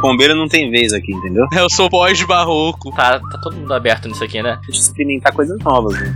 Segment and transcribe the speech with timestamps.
[0.00, 1.46] Pombeiro não tem vez aqui, entendeu?
[1.52, 2.90] Eu sou pós-barroco.
[2.92, 4.58] Tá, tá todo mundo aberto nisso aqui, né?
[4.66, 6.14] Deixa eu experimentar coisas novas, né?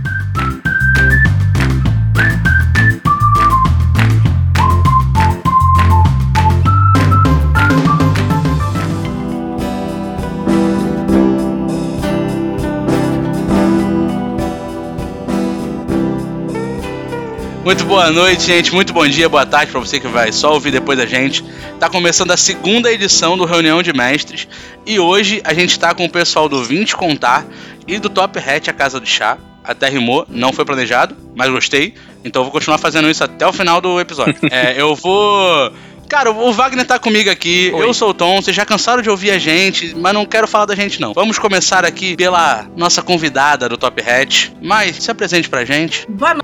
[17.63, 18.73] Muito boa noite, gente.
[18.73, 21.45] Muito bom dia, boa tarde pra você que vai só ouvir depois da gente.
[21.79, 24.47] Tá começando a segunda edição do Reunião de Mestres
[24.83, 27.45] e hoje a gente tá com o pessoal do 20 Contar
[27.87, 29.37] e do Top Hat A Casa do Chá.
[29.63, 31.93] Até rimou, não foi planejado, mas gostei.
[32.25, 34.35] Então eu vou continuar fazendo isso até o final do episódio.
[34.49, 35.71] é, eu vou.
[36.09, 37.85] Cara, o Wagner tá comigo aqui, Oi.
[37.85, 40.65] eu sou o Tom, vocês já cansaram de ouvir a gente, mas não quero falar
[40.65, 41.13] da gente não.
[41.13, 44.51] Vamos começar aqui pela nossa convidada do Top Hat.
[44.61, 46.05] Mas se apresente pra gente.
[46.09, 46.40] Boa noite,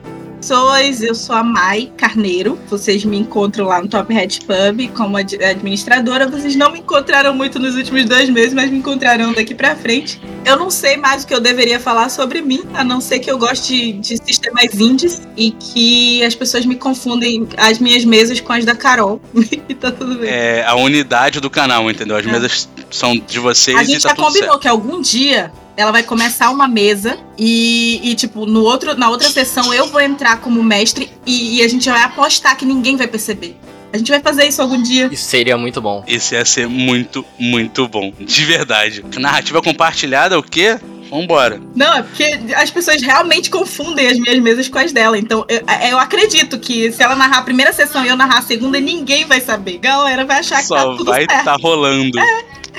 [0.48, 1.02] pessoas.
[1.02, 2.58] Eu sou a Mai Carneiro.
[2.70, 6.26] Vocês me encontram lá no Top Hat Pub como ad- administradora.
[6.28, 10.22] Vocês não me encontraram muito nos últimos dois meses, mas me encontrarão daqui pra frente.
[10.46, 13.30] Eu não sei mais o que eu deveria falar sobre mim, a não ser que
[13.30, 18.40] eu goste de, de sistemas indies e que as pessoas me confundem as minhas mesas
[18.40, 19.20] com as da Carol.
[19.68, 20.30] e tá tudo bem.
[20.30, 22.16] É a unidade do canal, entendeu?
[22.16, 22.32] As É.
[22.32, 24.60] mesas são de vocês A gente tá já combinou certo.
[24.62, 29.30] que algum dia ela vai começar uma mesa e, e, tipo, no outro, na outra
[29.30, 33.08] sessão eu vou entrar como mestre e, e a gente vai apostar que ninguém vai
[33.08, 33.56] perceber.
[33.94, 35.08] A gente vai fazer isso algum dia.
[35.12, 36.04] Isso seria muito bom.
[36.08, 38.12] Esse ia ser muito, muito bom.
[38.20, 39.06] De verdade.
[39.18, 40.78] Narrativa compartilhada, o quê?
[41.10, 41.62] Vambora.
[41.74, 45.18] Não, é porque as pessoas realmente confundem as minhas mesas com as dela.
[45.18, 48.42] Então eu, eu acredito que se ela narrar a primeira sessão e eu narrar a
[48.42, 49.78] segunda, ninguém vai saber.
[49.78, 51.46] Galera vai achar que tá Só tudo vai certo.
[51.46, 52.20] tá rolando.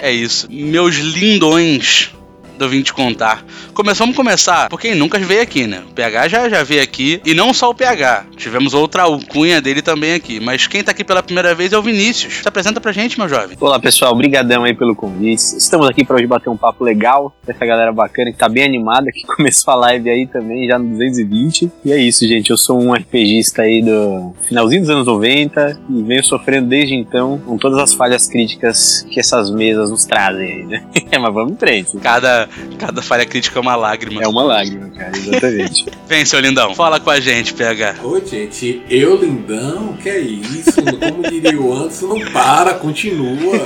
[0.03, 0.13] É.
[0.13, 0.47] isso.
[0.51, 2.13] Meus lindões
[2.59, 3.45] do Vim te contar.
[3.73, 5.83] Começamos começar por quem nunca veio aqui, né?
[5.89, 7.21] O PH já, já veio aqui.
[7.25, 8.27] E não só o PH.
[8.37, 10.41] Tivemos outra alcunha dele também aqui.
[10.41, 12.35] Mas quem tá aqui pela primeira vez é o Vinícius.
[12.35, 13.57] Se apresenta pra gente, meu jovem.
[13.61, 15.57] Olá pessoal, brigadão aí pelo convite.
[15.57, 19.11] Estamos aqui para hoje bater um papo legal essa galera bacana que tá bem animada,
[19.13, 21.71] que começou a live aí também, já no 220.
[21.85, 22.51] E é isso, gente.
[22.51, 27.39] Eu sou um RPGista aí do finalzinho dos anos 90 e venho sofrendo desde então
[27.39, 30.85] com todas as falhas críticas que essas mesas nos trazem aí, né?
[31.19, 31.97] Mas vamos em frente.
[31.99, 32.48] Cada,
[32.79, 34.23] cada falha crítica é uma lágrima.
[34.23, 35.87] É uma lágrima, cara, exatamente.
[36.09, 36.75] Vem, seu lindão.
[36.75, 37.97] Fala com a gente, PH.
[38.03, 40.83] Oi, gente, eu lindão, que é isso?
[40.83, 43.59] Como diria o Anderson, não para, continua.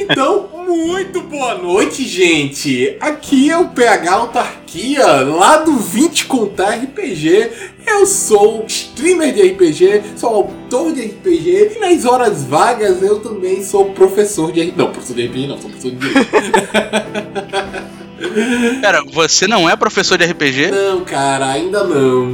[0.00, 2.96] então, muito boa noite, gente.
[3.00, 7.50] Aqui é o PH Autarquia, lá do 20 Contar RPG.
[7.86, 13.62] Eu sou streamer de RPG, sou autor de RPG e nas horas vagas eu também
[13.62, 14.76] sou professor de RPG.
[14.76, 16.30] Não, professor de RPG não, sou professor de direito.
[18.80, 20.72] Pera, você não é professor de RPG?
[20.72, 22.32] Não, cara, ainda não.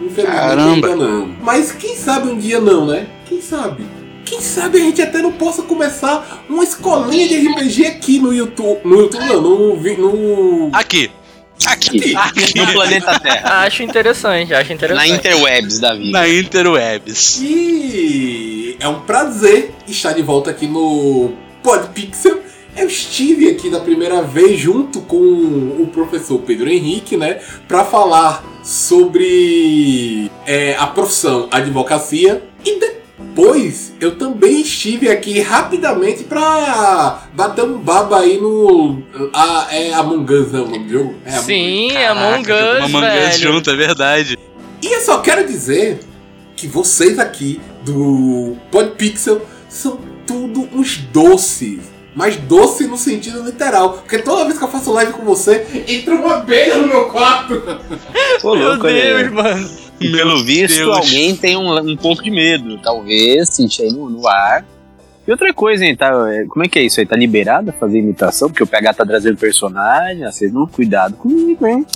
[0.00, 0.86] Infelizmente Caramba.
[0.86, 1.34] ainda não.
[1.42, 3.08] Mas quem sabe um dia não, né?
[3.26, 3.84] Quem sabe?
[4.32, 8.80] Quem sabe a gente até não possa começar uma escolinha de RPG aqui no YouTube.
[8.82, 9.76] No YouTube não, no.
[9.76, 10.70] no...
[10.72, 11.10] Aqui.
[11.66, 12.58] Aqui, Aqui.
[12.58, 13.60] no planeta Terra.
[13.60, 15.12] Acho interessante, acho Na interessante.
[15.12, 16.10] interwebs da vida.
[16.10, 17.42] Na Interwebs.
[17.42, 22.40] E é um prazer estar de volta aqui no Podpixel.
[22.74, 27.38] Eu estive aqui da primeira vez junto com o professor Pedro Henrique, né,
[27.68, 33.01] para falar sobre é, a profissão advocacia e depois
[34.00, 39.02] eu também estive aqui rapidamente para bater um baba aí no
[39.32, 41.14] a, é Among Us, né, o nome do jogo?
[41.24, 41.44] É, Among Us.
[41.44, 44.38] Sim, Caraca, Among Us, Among Us junto, é verdade.
[44.82, 46.00] E eu só quero dizer
[46.56, 51.92] que vocês aqui do Podpixel são tudo uns doces.
[52.14, 53.94] Mas doce no sentido literal.
[53.94, 57.54] Porque toda vez que eu faço live com você, entra uma abelha no meu quarto.
[58.44, 59.00] Ô, Meu louco, aí.
[59.00, 59.70] Deus, mano.
[60.10, 60.96] Pelo visto, Deus.
[60.96, 62.78] alguém tem um, um pouco de medo.
[62.78, 64.64] Talvez, sentir aí no, no ar.
[65.26, 66.08] E outra coisa, hein, tá?
[66.32, 67.06] é, Como é que é isso aí?
[67.06, 68.48] Tá liberado a fazer imitação?
[68.48, 70.24] Porque o PH tá trazendo personagem.
[70.24, 71.86] ah, Vocês não cuidado comigo, hein?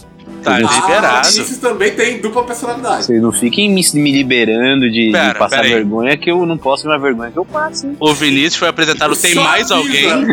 [0.44, 1.06] Tá Ah, liberado.
[1.06, 3.04] Ah, Vinícius também tem dupla personalidade.
[3.06, 5.74] Vocês não fiquem me, me liberando de, de Pera, passar pera aí.
[5.74, 7.96] vergonha, que eu não posso uma vergonha que eu passo, hein?
[7.98, 9.16] O Vinícius foi apresentado.
[9.16, 9.74] Tem Só mais avisa.
[10.14, 10.26] alguém?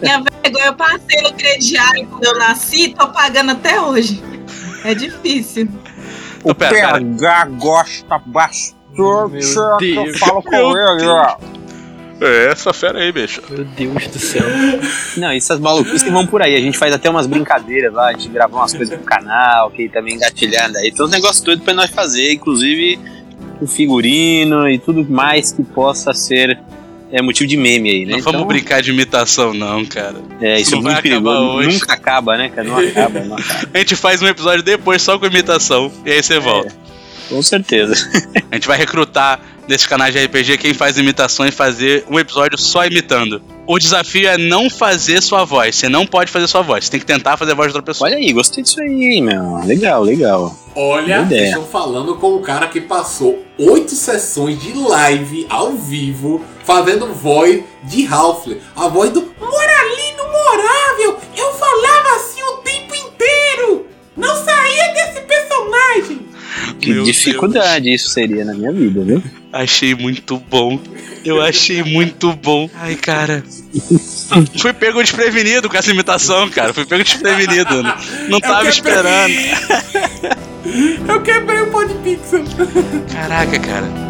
[0.00, 4.22] Minha vergonha, eu passei no crediário quando eu nasci, tô pagando até hoje.
[4.84, 5.68] É difícil.
[6.46, 6.92] Ô, pera, pera.
[6.92, 8.76] PH gosta bastante.
[8.96, 10.18] Meu Deus.
[10.18, 11.36] falo com Meu ele, ó.
[12.20, 13.42] É essa fera aí, bicho.
[13.50, 14.44] Meu Deus do céu.
[15.18, 16.54] Não, essas maluquices que vão por aí.
[16.54, 19.88] A gente faz até umas brincadeiras lá, a gente grava umas coisas pro canal, que
[19.88, 20.92] também engatilhando aí.
[20.92, 22.98] Tem uns negócios doidos pra nós fazer, inclusive
[23.60, 26.58] o figurino e tudo mais que possa ser
[27.12, 28.12] é, motivo de meme aí, né?
[28.12, 30.16] Não vamos Então, brincar de imitação, não, cara.
[30.40, 31.40] É, isso Não é muito perigoso.
[31.54, 31.78] hoje.
[31.80, 32.66] Nunca acaba, né, cara?
[32.68, 33.68] Não acaba, não acaba.
[33.74, 35.90] A gente faz um episódio depois só com imitação.
[36.04, 36.74] E aí você volta.
[37.28, 37.94] Com certeza.
[38.50, 42.84] A gente vai recrutar nesses canais de RPG quem faz imitações fazer um episódio só
[42.86, 43.42] imitando.
[43.66, 45.74] O desafio é não fazer sua voz.
[45.74, 46.84] Você não pode fazer sua voz.
[46.84, 48.08] Você tem que tentar fazer a voz de outra pessoa.
[48.08, 49.56] Olha aí, gostei disso aí, meu.
[49.64, 50.56] Legal, legal.
[50.74, 56.44] Olha, vocês estão falando com um cara que passou oito sessões de live ao vivo
[56.62, 58.60] fazendo voz de Halfler.
[58.76, 61.18] A voz do Moralino Morável.
[61.36, 63.86] Eu falava assim o tempo inteiro.
[64.16, 66.25] Não saía desse personagem.
[66.86, 69.20] Que Meu dificuldade isso seria na minha vida, viu?
[69.52, 70.78] Achei muito bom.
[71.24, 72.70] Eu achei muito bom.
[72.76, 73.42] Ai, cara.
[74.58, 76.72] Fui pego desprevenido com essa imitação, cara.
[76.72, 77.82] Fui pego desprevenido.
[77.82, 77.96] Não,
[78.28, 78.70] não tava quebrei.
[78.70, 79.34] esperando.
[81.08, 82.44] Eu quebrei o Podpixel.
[83.12, 84.05] Caraca, cara.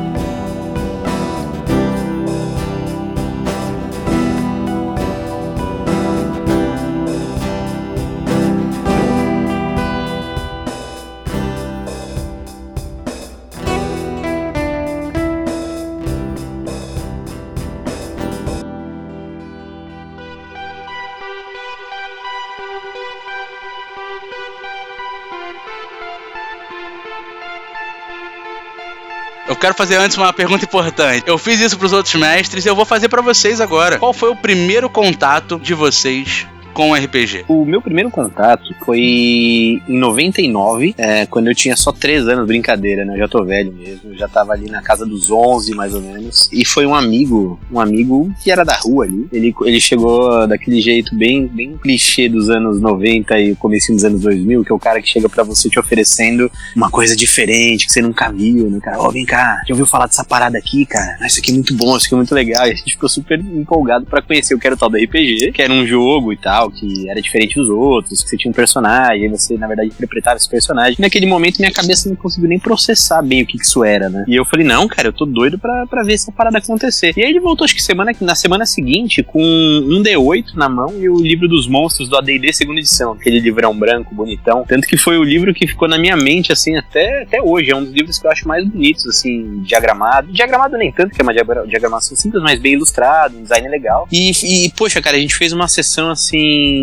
[29.57, 31.25] Eu quero fazer antes uma pergunta importante.
[31.27, 33.99] Eu fiz isso pros outros mestres e eu vou fazer pra vocês agora.
[33.99, 37.47] Qual foi o primeiro contato de vocês com RPG?
[37.49, 43.03] O meu primeiro contato foi em 99, é, quando eu tinha só 3 anos, brincadeira,
[43.03, 43.15] né?
[43.15, 46.51] Eu já tô velho mesmo, já tava ali na casa dos 11, mais ou menos.
[46.53, 49.27] E foi um amigo, um amigo que era da rua ali.
[49.33, 54.21] Ele, ele chegou daquele jeito bem, bem clichê dos anos 90 e comecinho dos anos
[54.21, 57.93] 2000, que é o cara que chega pra você te oferecendo uma coisa diferente, que
[57.93, 58.99] você nunca viu, né, cara?
[59.01, 61.17] Ó, vem cá, já ouviu falar dessa parada aqui, cara?
[61.23, 62.67] Ah, isso aqui é muito bom, isso aqui é muito legal.
[62.67, 65.53] E a gente ficou super empolgado pra conhecer o que era o tal do RPG,
[65.53, 68.55] que era um jogo e tal, que era diferente dos outros, que você tinha um
[68.55, 70.97] personagem, você, na verdade, interpretava esse personagem.
[70.99, 74.25] Naquele momento, minha cabeça não conseguiu nem processar bem o que, que isso era, né?
[74.29, 77.13] E eu falei, não, cara, eu tô doido pra, pra ver essa parada acontecer.
[77.17, 80.93] E aí ele voltou, acho que semana, na semana seguinte, com um D8 na mão
[80.99, 84.65] e o livro dos monstros do AD&D segunda edição, aquele livrão branco, bonitão.
[84.67, 87.71] Tanto que foi o livro que ficou na minha mente, assim, até, até hoje.
[87.71, 90.33] É um dos livros que eu acho mais bonitos, assim, diagramado.
[90.33, 94.09] Diagramado nem tanto, que é uma diagra- diagramação simples, mas bem ilustrado, um design legal.
[94.11, 94.31] E,
[94.67, 96.37] e, poxa, cara, a gente fez uma sessão, assim,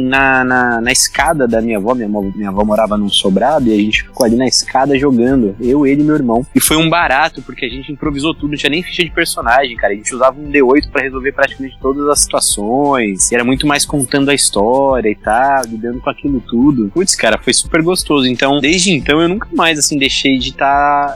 [0.04, 1.94] na, na, na escada da minha avó.
[1.94, 2.22] Minha, avó.
[2.36, 5.56] minha avó morava num sobrado e a gente ficou ali na escada jogando.
[5.60, 6.46] Eu, ele e meu irmão.
[6.54, 9.76] E foi um barato, porque a gente improvisou tudo, não tinha nem ficha de personagem,
[9.76, 9.94] cara.
[9.94, 13.32] A gente usava um D8 pra resolver praticamente todas as situações.
[13.32, 16.90] E era muito mais contando a história e tal, lidando com aquilo tudo.
[16.94, 18.28] Putz, cara, foi super gostoso.
[18.28, 21.14] Então, desde então, eu nunca mais, assim, deixei de estar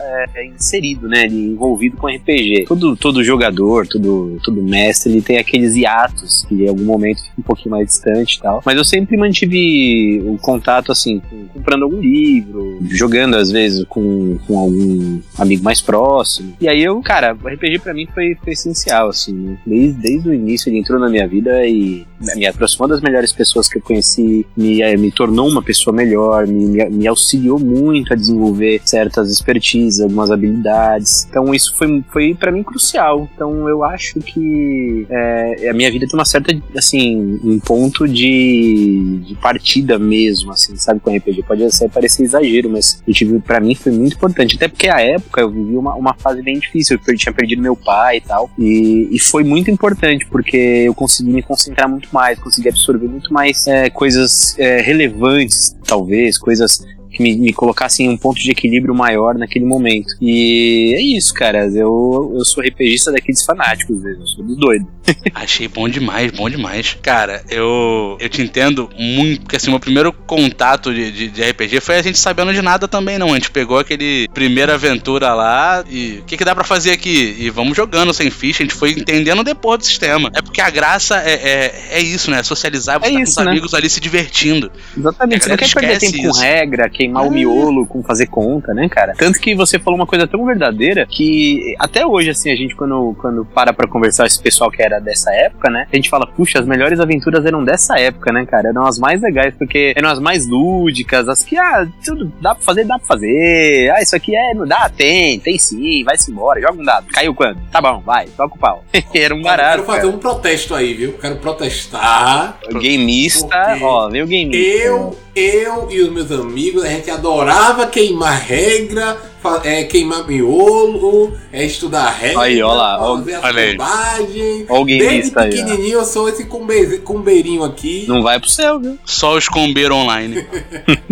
[0.56, 1.28] inserido, né?
[1.28, 2.66] envolvido com RPG.
[2.68, 7.34] Todo, todo jogador, todo, todo mestre, ele tem aqueles hiatos que em algum momento fica
[7.40, 8.62] um pouquinho mais distante tal.
[8.66, 14.38] Mas eu sempre mantive o contato, assim, com- comprando algum livro, jogando às vezes com,
[14.48, 16.54] com algum amigo mais próximo.
[16.60, 19.58] E aí eu, cara, o RPG pra mim foi, foi essencial, assim, né?
[19.66, 22.06] desde, desde o início ele entrou na minha vida e
[22.36, 26.48] me aproximou das melhores pessoas que eu conheci, me, eh, me tornou uma pessoa melhor,
[26.48, 31.28] me, me, me auxiliou muito a desenvolver certas expertises, algumas habilidades.
[31.30, 33.30] Então isso foi, foi para mim crucial.
[33.36, 38.27] Então eu acho que é, a minha vida tem uma certa, assim, um ponto de,
[38.30, 41.44] de partida mesmo, assim, sabe, com RPG.
[41.44, 44.56] Pode até parecer exagero, mas eu tive, pra mim foi muito importante.
[44.56, 47.76] Até porque a época eu vivi uma, uma fase bem difícil, eu tinha perdido meu
[47.76, 48.50] pai e tal.
[48.58, 53.34] E, e foi muito importante, porque eu consegui me concentrar muito mais, consegui absorver muito
[53.34, 58.52] mais é, coisas é, relevantes, talvez, coisas que me, me colocassem em um ponto de
[58.52, 60.16] equilíbrio maior naquele momento.
[60.22, 61.68] E é isso, cara.
[61.68, 64.88] Eu, eu sou RPGista daqueles fanáticos eu sou do doido.
[65.34, 66.98] Achei bom demais, bom demais.
[67.02, 71.80] Cara, eu, eu te entendo muito, porque assim, meu primeiro contato de, de, de RPG
[71.82, 73.32] foi a gente sabendo de nada também, não.
[73.32, 77.36] A gente pegou aquele primeira aventura lá e o que, que dá pra fazer aqui?
[77.40, 80.30] E vamos jogando sem ficha, a gente foi entendendo depois do sistema.
[80.36, 82.44] É porque a graça é, é, é isso, né?
[82.44, 83.52] Socializar, você É tá isso, com os né?
[83.52, 84.72] amigos ali se divertindo.
[84.98, 86.32] Exatamente, você não quer perder tempo isso.
[86.32, 87.30] com regra, queimar o É.
[87.30, 89.14] miolo com fazer conta, né, cara?
[89.18, 93.16] Tanto que você falou uma coisa tão verdadeira que até hoje, assim, a gente quando,
[93.22, 96.26] quando para pra conversar com esse pessoal que era dessa época, né, a gente fala,
[96.28, 98.70] puxa, as melhores aventuras eram dessa época, né, cara?
[98.70, 102.64] Eram as mais legais, porque eram as mais lúdicas, as que, ah, tudo dá pra
[102.64, 103.92] fazer, dá pra fazer.
[103.96, 104.90] Ah, isso aqui é, não dá?
[104.90, 107.08] Tem, tem sim, vai-se embora, joga um dado.
[107.08, 107.60] Caiu quando?
[107.72, 108.84] Tá bom, vai, toca o pau.
[109.14, 110.14] era um Eu barato, quero fazer cara.
[110.16, 111.14] um protesto aí, viu?
[111.14, 112.58] Quero protestar.
[112.72, 114.58] Gameista, Porque ó, veio o gameista.
[114.88, 119.18] Eu, eu e os meus amigos, a gente adorava queimar regra,
[119.64, 124.66] é, queimar miolo, é, estudar regra, Aí, ó lá, ó, fazer olha aí.
[124.70, 128.06] o Desde gameista aí, pequenininho eu sou esse cumbe- cumbeirinho aqui.
[128.08, 128.98] Não vai pro céu, viu?
[129.06, 130.46] Só os combeiro online.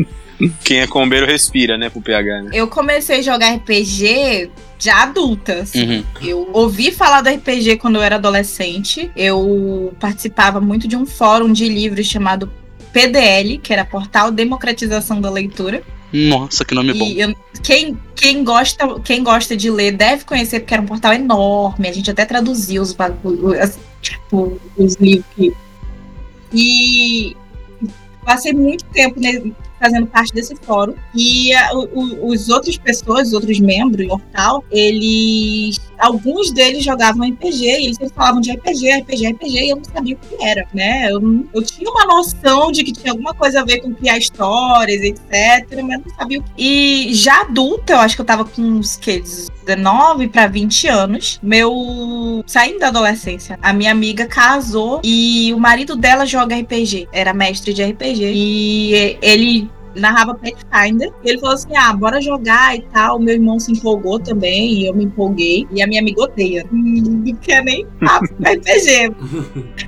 [0.66, 2.50] Quem é combeiro respira, né, pro PH, né?
[2.54, 5.62] Eu comecei a jogar RPG já adulta.
[5.62, 5.82] assim.
[5.90, 6.04] Uhum.
[6.22, 9.10] Eu ouvi falar do RPG quando eu era adolescente.
[9.16, 12.52] Eu participava muito de um fórum de livros chamado
[12.96, 15.84] PDL, que era Portal Democratização da Leitura.
[16.14, 17.06] Nossa, que nome bom.
[17.06, 21.12] E eu- quem, quem, gosta, quem gosta de ler deve conhecer, porque era um portal
[21.12, 21.90] enorme.
[21.90, 25.54] A gente até traduziu os bagulhos, tipo, os livros.
[26.54, 27.36] E
[28.24, 29.20] passei muito tempo
[29.80, 30.94] fazendo parte desse fórum.
[31.14, 35.80] E o- os outras pessoas, os outros membros do portal, eles.
[35.98, 40.16] Alguns deles jogavam RPG e eles falavam de RPG, RPG, RPG, e eu não sabia
[40.16, 41.10] o que era, né?
[41.12, 45.02] Eu, eu tinha uma noção de que tinha alguma coisa a ver com criar histórias,
[45.02, 46.52] etc., mas não sabia o que.
[46.58, 49.24] E já adulta, eu acho que eu tava com uns que,
[49.66, 51.40] 19 para 20 anos.
[51.42, 52.44] Meu.
[52.46, 57.08] Saindo da adolescência, a minha amiga casou e o marido dela joga RPG.
[57.12, 58.32] Era mestre de RPG.
[58.34, 61.12] E ele narrava Pathfinder.
[61.24, 63.20] E ele falou assim: ah, bora jogar e tal.
[63.20, 65.68] Meu irmão se empolgou também, e eu me empolguei.
[65.72, 66.66] E a minha amiga odeia.
[66.72, 69.14] Não quer nem papo RPG.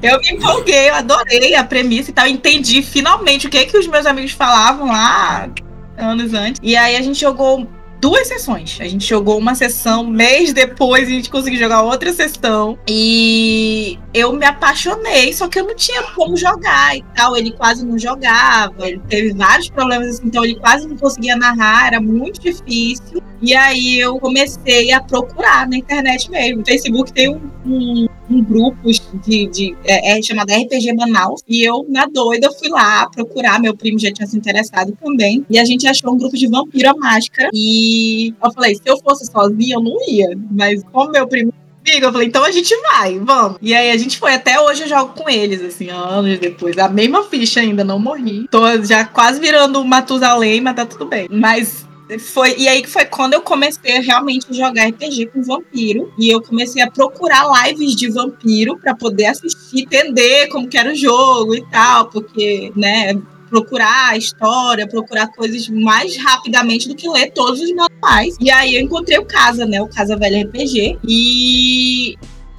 [0.02, 2.28] Eu me empolguei, eu adorei a premissa e tal.
[2.28, 5.50] Entendi finalmente o que, que os meus amigos falavam lá
[5.98, 6.62] anos antes.
[6.64, 7.68] E aí a gente jogou
[8.00, 8.78] duas sessões.
[8.80, 12.78] A gente jogou uma sessão, mês depois a gente conseguiu jogar outra sessão.
[12.88, 17.36] E eu me apaixonei, só que eu não tinha como jogar e tal.
[17.36, 21.88] Ele quase não jogava, ele teve vários problemas assim, então ele quase não conseguia narrar,
[21.88, 23.22] era muito difícil.
[23.42, 26.60] E aí eu comecei a procurar na internet mesmo.
[26.60, 28.90] No Facebook tem um, um, um grupo
[29.24, 31.42] de, de é, é chamado RPG Manaus.
[31.48, 33.60] E eu, na doida, fui lá procurar.
[33.60, 35.46] Meu primo já tinha se interessado também.
[35.50, 37.50] E a gente achou um grupo de vampiro à máscara.
[37.54, 37.87] E
[38.44, 40.38] eu falei, se eu fosse sozinha, eu não ia.
[40.52, 41.54] Mas como meu primo
[41.96, 43.58] eu falei, então a gente vai, vamos.
[43.62, 44.34] E aí a gente foi.
[44.34, 46.78] Até hoje eu jogo com eles, assim, anos depois.
[46.78, 48.48] A mesma ficha ainda, não morri.
[48.52, 51.28] Tô já quase virando Matusalém, mas tá tudo bem.
[51.32, 51.88] Mas
[52.20, 56.12] foi, e aí foi quando eu comecei a realmente jogar RPG com vampiro.
[56.18, 60.92] E eu comecei a procurar lives de vampiro pra poder assistir, entender como que era
[60.92, 63.14] o jogo e tal, porque, né,
[63.50, 68.36] procurar a história, procurar coisas mais rapidamente do que ler todos os manuais.
[68.40, 72.16] E aí eu encontrei o Casa, né, o Casa Velha RPG, e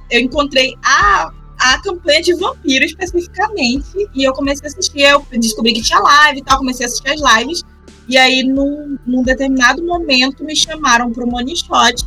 [0.09, 4.09] eu encontrei a a campanha de vampiro especificamente.
[4.15, 7.09] E eu comecei a assistir, eu descobri que tinha live e tal, comecei a assistir
[7.09, 7.63] as lives.
[8.07, 12.05] E aí, num, num determinado momento, me chamaram para o Money Shot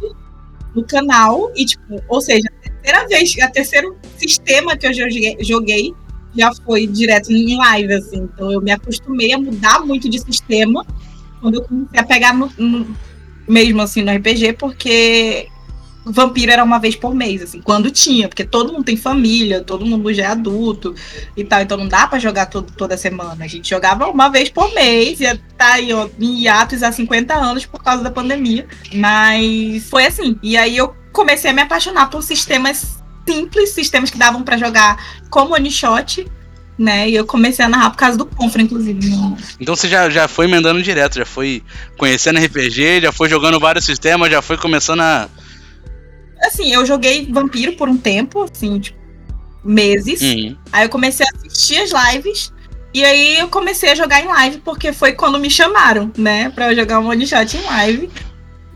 [0.74, 1.52] no canal.
[1.54, 5.94] E, tipo, ou seja, a terceira vez, a terceiro sistema que eu joguei, joguei
[6.36, 8.28] já foi direto em live, assim.
[8.32, 10.84] Então eu me acostumei a mudar muito de sistema
[11.40, 12.96] quando eu comecei a pegar no, no-
[13.48, 15.48] mesmo assim no RPG, porque
[16.04, 19.86] vampiro era uma vez por mês, assim, quando tinha, porque todo mundo tem família, todo
[19.86, 20.94] mundo já é adulto
[21.36, 23.44] e tal, então não dá pra jogar todo, toda semana.
[23.44, 27.34] A gente jogava uma vez por mês, e tá aí, ó, em hiatos há 50
[27.34, 28.66] anos por causa da pandemia.
[28.94, 30.36] Mas foi assim.
[30.42, 35.22] E aí eu comecei a me apaixonar por sistemas simples, sistemas que davam pra jogar
[35.30, 36.26] como one shot.
[36.78, 38.98] Né, e eu comecei a narrar por causa do Confra, inclusive.
[39.60, 41.62] Então você já, já foi emendando direto, já foi
[41.98, 45.28] conhecendo RPG, já foi jogando vários sistemas, já foi começando a.
[46.42, 48.98] Assim, eu joguei Vampiro por um tempo, assim, tipo,
[49.62, 50.20] meses.
[50.22, 50.56] Uhum.
[50.72, 52.52] Aí eu comecei a assistir as lives.
[52.94, 56.50] E aí eu comecei a jogar em live, porque foi quando me chamaram, né?
[56.50, 58.10] Pra eu jogar um one shot em live.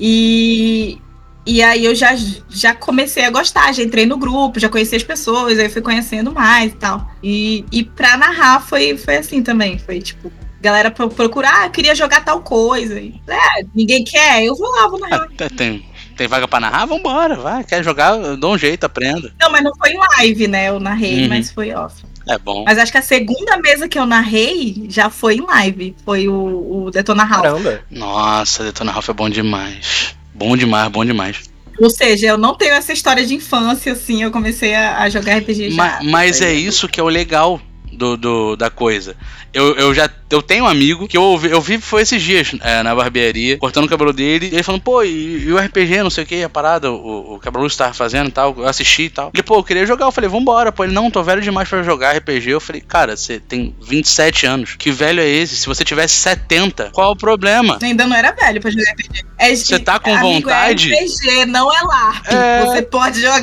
[0.00, 0.99] E,
[1.47, 2.15] e aí eu já,
[2.50, 6.33] já comecei a gostar, já entrei no grupo, já conheci as pessoas, aí fui conhecendo
[6.33, 7.09] mais e tal.
[7.23, 9.79] E, e pra narrar foi, foi assim também.
[9.79, 12.99] Foi tipo, galera pro- procurar, ah, eu queria jogar tal coisa.
[13.00, 15.29] E, é, ninguém quer, eu vou lá, vou narrar.
[15.57, 15.87] Tem,
[16.17, 16.87] tem vaga pra narrar?
[16.87, 17.62] Vambora, vai.
[17.62, 18.17] Quer jogar?
[18.19, 19.31] Eu dou um jeito, aprendo.
[19.41, 20.69] Não, mas não foi em live, né?
[20.69, 21.29] Eu narrei, Uhum.
[21.29, 22.05] mas foi off.
[22.29, 22.65] É bom.
[22.67, 25.95] Mas acho que a segunda mesa que eu narrei já foi em live.
[26.05, 27.43] Foi o, o Detona House.
[27.43, 27.81] Caramba.
[27.88, 30.16] Nossa, Detona Ralph é bom demais.
[30.37, 31.43] Bom demais, bom demais.
[31.78, 34.23] Ou seja, eu não tenho essa história de infância, assim.
[34.23, 35.76] Eu comecei a, a jogar RPG já.
[35.76, 37.61] Ma- mas é isso que é o legal
[37.97, 39.17] do, do- da coisa.
[39.53, 42.53] Eu, eu já eu tenho um amigo que eu ouvi, eu vi foi esses dias
[42.61, 46.03] é, na barbearia, cortando o cabelo dele, e ele falando, pô, e, e o RPG,
[46.03, 49.03] não sei o que, a parada, o, o Cabelo tava fazendo e tal, eu assisti
[49.05, 49.31] e tal.
[49.33, 51.83] Ele, pô, eu queria jogar, eu falei, vambora, pô, ele, não, tô velho demais pra
[51.83, 52.50] jogar RPG.
[52.50, 55.57] Eu falei, cara, você tem 27 anos, que velho é esse?
[55.57, 57.79] Se você tivesse 70, qual é o problema?
[57.83, 59.25] Ainda não era velho pra jogar RPG.
[59.38, 60.93] É, Você tá com amigo, vontade?
[60.93, 62.26] É RPG, não é LARP.
[62.26, 62.65] É.
[62.67, 63.43] Você pode jogar.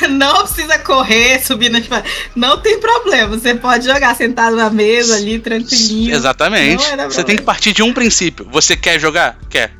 [0.10, 1.86] Não precisa correr, subir nas.
[1.86, 2.02] pa-
[2.36, 3.36] Não tem problema.
[3.38, 6.14] Você pode jogar sentado na mesa ali, tranquilinho.
[6.14, 6.84] Exatamente.
[7.04, 8.46] Você tem que partir de um princípio.
[8.50, 9.38] Você quer jogar?
[9.50, 9.72] Quer.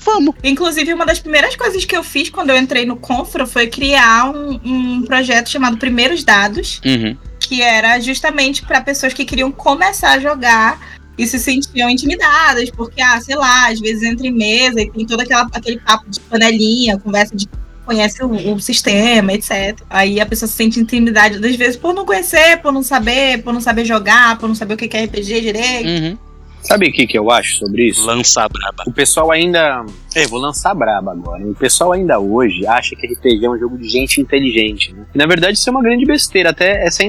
[0.00, 0.34] Vamos.
[0.44, 4.30] Inclusive, uma das primeiras coisas que eu fiz quando eu entrei no Confra foi criar
[4.30, 7.16] um, um projeto chamado Primeiros Dados, Uhum.
[7.40, 13.02] que era justamente para pessoas que queriam começar a jogar e se sentiam intimidadas, porque,
[13.02, 16.20] ah, sei lá, às vezes entra em mesa e tem todo aquela, aquele papo de
[16.20, 17.46] panelinha, conversa de
[17.88, 19.80] conhece o, o sistema, etc.
[19.88, 23.52] Aí a pessoa se sente intimidade, às vezes, por não conhecer, por não saber, por
[23.52, 25.88] não saber jogar, por não saber o que é RPG direito.
[25.88, 26.18] Uhum.
[26.62, 28.04] Sabe o que, que eu acho sobre isso?
[28.04, 28.84] Lança braba.
[28.86, 29.86] O pessoal ainda.
[30.14, 31.46] É, vou lançar braba agora.
[31.46, 34.92] O pessoal ainda hoje acha que RPG é um jogo de gente inteligente.
[34.94, 35.04] Né?
[35.14, 36.50] E, na verdade, isso é uma grande besteira.
[36.50, 37.02] Até essa,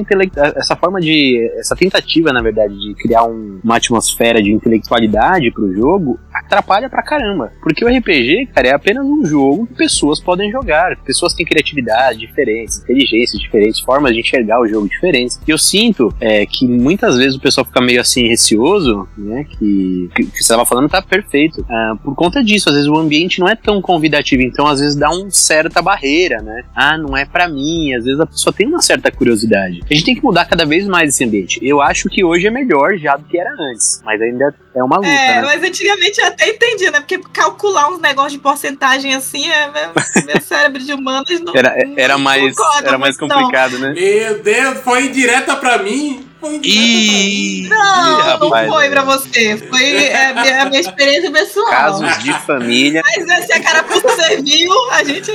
[0.56, 1.40] essa forma de.
[1.58, 7.04] Essa tentativa, na verdade, de criar um- uma atmosfera de intelectualidade pro jogo atrapalha pra
[7.04, 7.52] caramba.
[7.62, 10.96] Porque o RPG, cara, é apenas um jogo que pessoas podem jogar.
[11.04, 15.40] Pessoas têm criatividade diferentes, inteligências diferentes, formas de enxergar o jogo diferentes.
[15.48, 19.46] E eu sinto é, que muitas vezes o pessoal fica meio assim receoso, né?
[19.46, 21.66] Que, que, que você estava falando tá perfeito.
[21.70, 24.96] Ah, por conta disso, às vezes o ambiente não é tão convidativo, então às vezes
[24.96, 26.64] dá uma certa barreira, né?
[26.76, 27.94] Ah, não é pra mim.
[27.94, 29.82] Às vezes a pessoa tem uma certa curiosidade.
[29.90, 31.60] A gente tem que mudar cada vez mais esse ambiente.
[31.62, 34.98] Eu acho que hoje é melhor já do que era antes, mas ainda é uma
[34.98, 35.42] luta, É, né?
[35.42, 37.00] mas antigamente eu até entendi, né?
[37.00, 41.56] Porque calcular uns negócios de porcentagem assim, é, meu, meu cérebro de humanos não.
[41.56, 43.40] Era, era não mais, concorda era mais muito, não.
[43.40, 43.94] complicado, né?
[43.94, 46.29] Meu Deus, foi indireta pra mim.
[46.42, 48.90] Indireta Ih, Não, Ih, não rapaz, foi é.
[48.90, 49.58] pra você.
[49.58, 51.70] Foi é, a minha, a minha experiência pessoal.
[51.70, 53.02] Casos de família.
[53.06, 55.32] Mas né, se a carapuça serviu, a gente.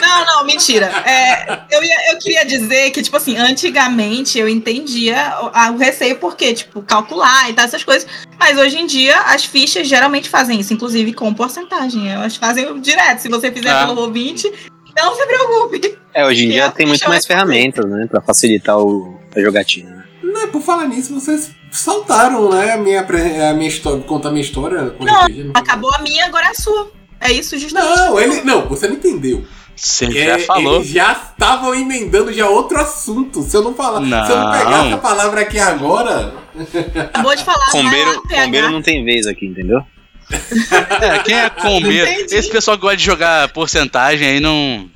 [0.00, 0.86] Não, não, mentira.
[1.06, 5.78] É, eu, ia- eu queria dizer que, tipo assim, antigamente eu entendia o, a- o
[5.78, 8.06] receio porque, tipo, calcular e tal, essas coisas.
[8.38, 12.10] Mas hoje em dia as fichas geralmente fazem isso, inclusive com porcentagem.
[12.10, 13.20] Elas fazem direto.
[13.20, 13.86] Se você fizer Ah.
[13.86, 14.52] pelo ouvinte,
[14.96, 15.98] não se preocupe.
[16.12, 18.06] É, hoje em Que dia tem muito mais ferramentas, né?
[18.10, 19.95] Pra facilitar o, a jogatina.
[20.46, 20.48] Né?
[20.48, 22.72] Não, é por falar nisso, vocês saltaram, né?
[22.72, 25.44] A minha, a minha história, contar a minha história Não, RPG.
[25.44, 26.90] Não, Acabou a minha, agora é a sua.
[27.20, 27.96] É isso justamente.
[27.96, 29.44] não, ele, não, você não entendeu.
[29.74, 30.76] você É, já falou.
[30.76, 33.42] Eles já estavam emendando já outro assunto.
[33.42, 34.52] Se eu não falar, se eu não Não.
[34.52, 36.34] pegar essa palavra aqui agora,
[36.96, 37.70] Acabou de falar.
[37.70, 38.44] Combeiro, PH.
[38.44, 39.80] combeiro não tem vez aqui, entendeu?
[41.00, 42.10] É, quem é combeiro?
[42.10, 42.34] Entendi.
[42.34, 44.90] Esse pessoal que gosta de jogar porcentagem aí não.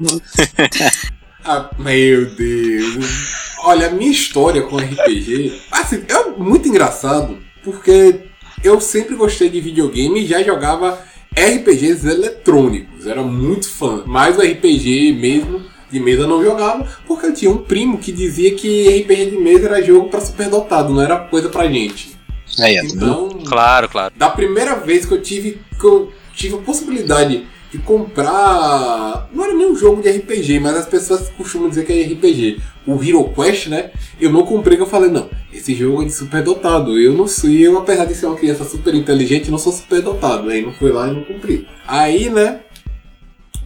[1.44, 3.54] Ah, meu Deus.
[3.64, 8.20] Olha, a minha história com RPG, assim, é muito engraçado, porque
[8.62, 10.98] eu sempre gostei de videogame e já jogava
[11.36, 13.06] RPGs eletrônicos.
[13.06, 14.02] Era muito fã.
[14.06, 18.10] Mas o RPG mesmo de mesa eu não jogava, porque eu tinha um primo que
[18.12, 22.10] dizia que RPG de mesa era jogo pra superdotado, não era coisa pra gente.
[22.56, 22.94] Tá vendo?
[22.96, 24.12] Então, Claro, claro.
[24.16, 29.54] da primeira vez que eu tive que eu tive a possibilidade de comprar não era
[29.54, 33.32] nem um jogo de RPG mas as pessoas costumam dizer que é RPG o Hero
[33.34, 37.26] Quest né eu não comprei eu falei não esse jogo é de superdotado eu não
[37.26, 40.48] sou eu apesar de ser uma criança super inteligente não sou superdotado.
[40.48, 41.66] Aí não fui lá e não comprei.
[41.86, 42.60] Aí né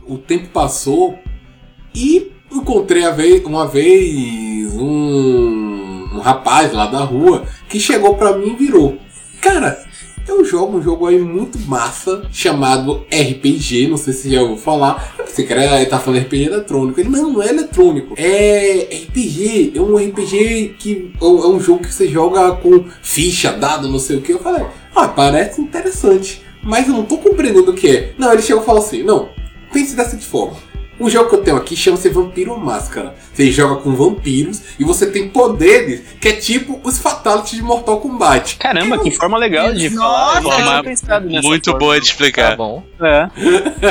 [0.07, 1.19] o tempo passou
[1.95, 3.03] e encontrei
[3.45, 8.99] uma vez um, um rapaz lá da rua que chegou pra mim e virou.
[9.41, 9.86] Cara,
[10.29, 15.15] eu jogo um jogo aí muito massa chamado RPG, não sei se já ouviu falar.
[15.19, 17.01] Eu pensei que era, tá falando RPG eletrônico.
[17.01, 18.15] Ele, não, não é eletrônico.
[18.17, 23.53] É RPG, é um RPG que é é um jogo que você joga com ficha,
[23.53, 24.33] dado, não sei o que.
[24.33, 26.43] Eu falei, ah, parece interessante.
[26.63, 28.15] Mas eu não tô compreendendo o que é.
[28.19, 29.29] Não, ele chegou e falou assim, não,
[29.73, 30.57] pense dessa forma.
[30.99, 33.15] O jogo que eu tenho aqui chama-se Vampiro Máscara.
[33.35, 38.01] Você joga com vampiros e você tem poderes que é tipo os Fatalities de Mortal
[38.01, 38.57] Kombat.
[38.57, 40.41] Caramba, que forma legal de Nossa!
[40.43, 40.83] falar.
[40.85, 41.79] Forma Muito forma.
[41.79, 42.57] boa de Tá explicar.
[42.57, 42.83] bom.
[43.01, 43.29] É.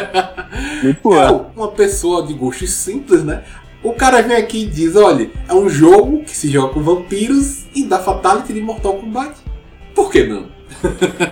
[0.84, 1.24] Muito boa.
[1.26, 3.44] Eu, uma pessoa de gostos simples, né?
[3.84, 7.66] O cara vem aqui e diz: olha, é um jogo que se joga com vampiros
[7.76, 9.36] e dá Fatality de Mortal Kombat.
[9.94, 10.48] Por que não?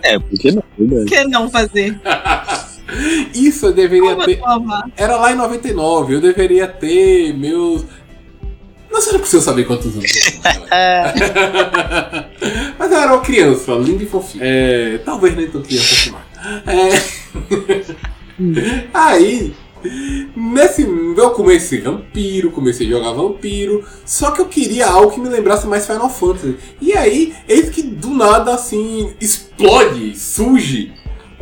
[0.03, 0.63] É, por que não?
[0.77, 1.99] Por que não fazer?
[3.33, 4.39] Isso eu deveria Como ter.
[4.39, 4.91] toma?
[4.95, 7.85] Era lá em 99, eu deveria ter meus.
[8.91, 10.11] Não sei se eu saber quantos anos.
[12.77, 14.43] Mas eu era uma criança, linda e fofinha.
[14.45, 16.25] É, talvez nem tão criança assim mais.
[16.67, 16.91] É...
[18.93, 19.53] Aí,
[20.35, 20.83] nesse.
[20.83, 23.83] Eu comecei vampiro, comecei a jogar vampiro.
[24.05, 26.57] Só que eu queria algo que me lembrasse mais Final Fantasy.
[26.81, 30.93] E aí, eis que do nada assim explode, surge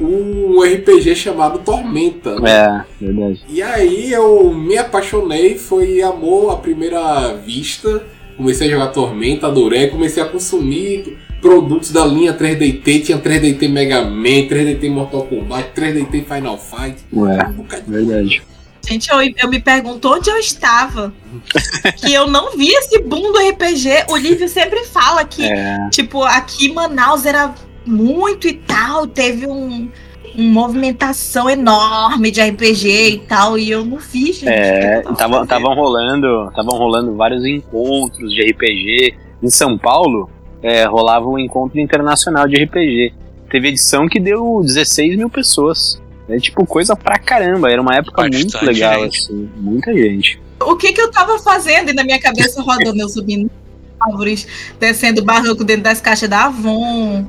[0.01, 2.39] um RPG chamado Tormenta.
[2.39, 2.85] né?
[2.99, 3.41] É, verdade.
[3.47, 8.03] E aí eu me apaixonei, foi amor à primeira vista.
[8.37, 14.01] Comecei a jogar Tormenta, adorei, comecei a consumir produtos da linha 3DT, tinha 3DT Mega
[14.03, 16.97] Man, 3DT Mortal Kombat, 3DT Final Fight.
[17.13, 18.41] Ué, Um verdade.
[18.87, 21.13] Gente, eu, eu me pergunto onde eu estava.
[21.97, 24.05] que eu não vi esse boom do RPG.
[24.09, 27.53] O Lívio sempre fala que, É, tipo, aqui em Manaus era
[27.85, 29.07] muito e tal.
[29.07, 29.89] Teve um,
[30.35, 33.57] uma movimentação enorme de RPG e tal.
[33.57, 34.47] E eu não vi, gente.
[34.49, 40.29] é estavam rolando, estavam rolando vários encontros de RPG em São Paulo.
[40.63, 43.13] é, rolava um encontro internacional de RPG.
[43.49, 46.01] Teve edição que deu 16 mil pessoas.
[46.29, 47.69] É tipo coisa pra caramba.
[47.69, 49.19] Era uma época Bastante muito legal, gente.
[49.19, 49.49] assim.
[49.57, 50.39] Muita gente.
[50.61, 53.49] O que que eu tava fazendo e na minha cabeça rodando, eu subindo
[53.99, 54.47] árvores,
[54.79, 57.25] descendo barranco dentro das caixas da Avon.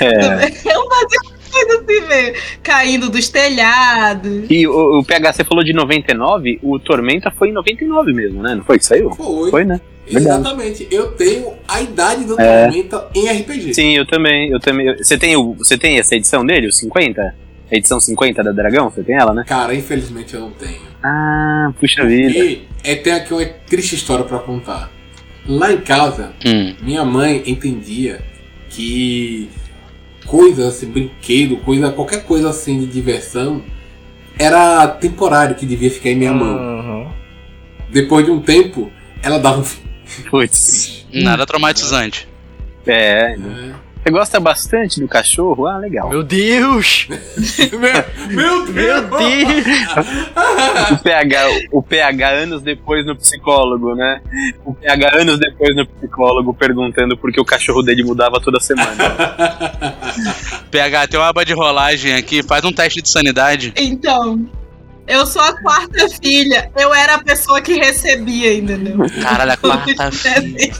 [0.00, 0.46] É.
[0.46, 1.20] Eu fazia
[1.50, 2.34] coisa assim, velho.
[2.62, 4.44] Caindo dos telhados.
[4.50, 8.54] E o, o PHC falou de 99, o Tormenta foi em 99 mesmo, né?
[8.54, 9.10] Não foi que saiu?
[9.10, 9.50] Foi.
[9.50, 9.80] Foi, né?
[10.10, 10.40] Verdade.
[10.40, 10.88] Exatamente.
[10.90, 12.64] Eu tenho a idade do É.
[12.64, 13.74] Tormenta em RPG.
[13.74, 14.50] Sim, eu também.
[14.50, 14.96] Eu também.
[14.96, 17.34] Você tem, o, você tem essa edição dele, o 50?
[17.70, 18.88] A edição 50 da Dragão?
[18.90, 19.44] Você tem ela, né?
[19.46, 20.80] Cara, infelizmente eu não tenho.
[21.02, 22.38] Ah, puxa vida.
[22.38, 24.90] E é, tem aqui uma triste história pra contar.
[25.46, 26.74] Lá em casa, Hum.
[26.82, 28.20] minha mãe entendia
[28.70, 29.50] que
[30.26, 33.62] coisa assim, brinquedo, coisa, qualquer coisa assim de diversão
[34.38, 36.56] era temporário que devia ficar em minha mão.
[36.56, 37.12] Uhum.
[37.90, 39.82] Depois de um tempo, ela dava um fim.
[40.30, 41.06] Putz.
[41.12, 42.28] Nada traumatizante.
[42.86, 43.34] É.
[43.34, 43.74] É.
[44.08, 45.66] Você gosta bastante do cachorro?
[45.66, 46.08] Ah, legal.
[46.08, 47.06] Meu Deus!
[47.78, 48.74] meu, meu Deus!
[48.74, 49.66] Meu Deus!
[50.90, 54.22] O PH, o PH anos depois no psicólogo, né?
[54.64, 58.88] O PH anos depois no psicólogo perguntando por que o cachorro dele mudava toda semana.
[60.70, 63.72] PH, tem uma aba de rolagem aqui, faz um teste de sanidade.
[63.76, 64.48] Então,
[65.08, 66.70] eu sou a quarta filha.
[66.76, 68.98] Eu era a pessoa que recebia, entendeu?
[69.22, 70.72] Caralho, a quarta filha.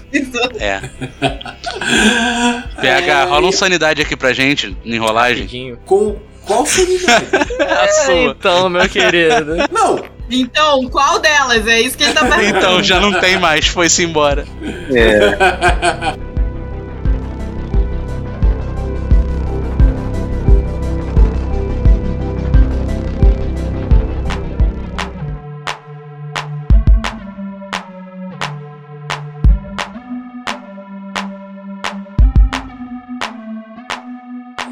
[0.61, 0.81] É.
[2.81, 5.43] PH, rola um sanidade aqui pra gente, em rolagem.
[5.43, 5.79] Rapidinho.
[5.87, 7.27] Com qual sanidade?
[7.61, 8.15] A sua.
[8.39, 9.57] Então, meu querido.
[9.71, 11.67] Não, Então, qual delas?
[11.67, 12.59] É isso que ele tá perguntando.
[12.59, 14.47] Então já não tem mais, foi-se embora.
[14.95, 16.17] É.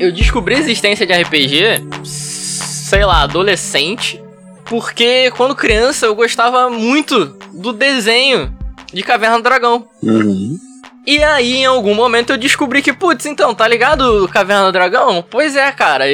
[0.07, 4.23] Eu descobri a existência de RPG, sei lá, adolescente,
[4.65, 8.57] porque quando criança eu gostava muito do desenho
[8.93, 9.89] de Caverna do Dragão.
[10.01, 10.57] Uhum.
[11.05, 15.25] E aí, em algum momento, eu descobri que, putz, então, tá ligado Caverna do Dragão?
[15.29, 16.05] Pois é, cara,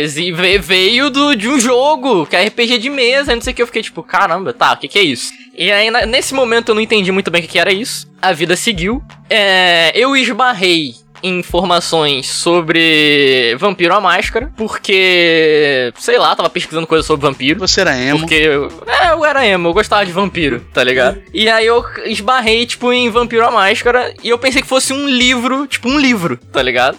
[0.63, 3.61] veio do, de um jogo, que é RPG de mesa, não sei o que.
[3.61, 5.35] Eu fiquei tipo, caramba, tá, o que que é isso?
[5.55, 8.11] E aí, nesse momento, eu não entendi muito bem o que que era isso.
[8.23, 9.03] A vida seguiu.
[9.29, 17.27] É, eu esbarrei informações sobre Vampiro à Máscara, porque, sei lá, tava pesquisando coisas sobre
[17.27, 17.61] vampiro.
[17.61, 18.21] Você era emo.
[18.21, 21.23] Porque eu, é, eu era emo, eu gostava de vampiro, tá ligado?
[21.33, 25.09] E aí eu esbarrei, tipo, em Vampiro à Máscara e eu pensei que fosse um
[25.09, 26.99] livro, tipo, um livro, tá ligado?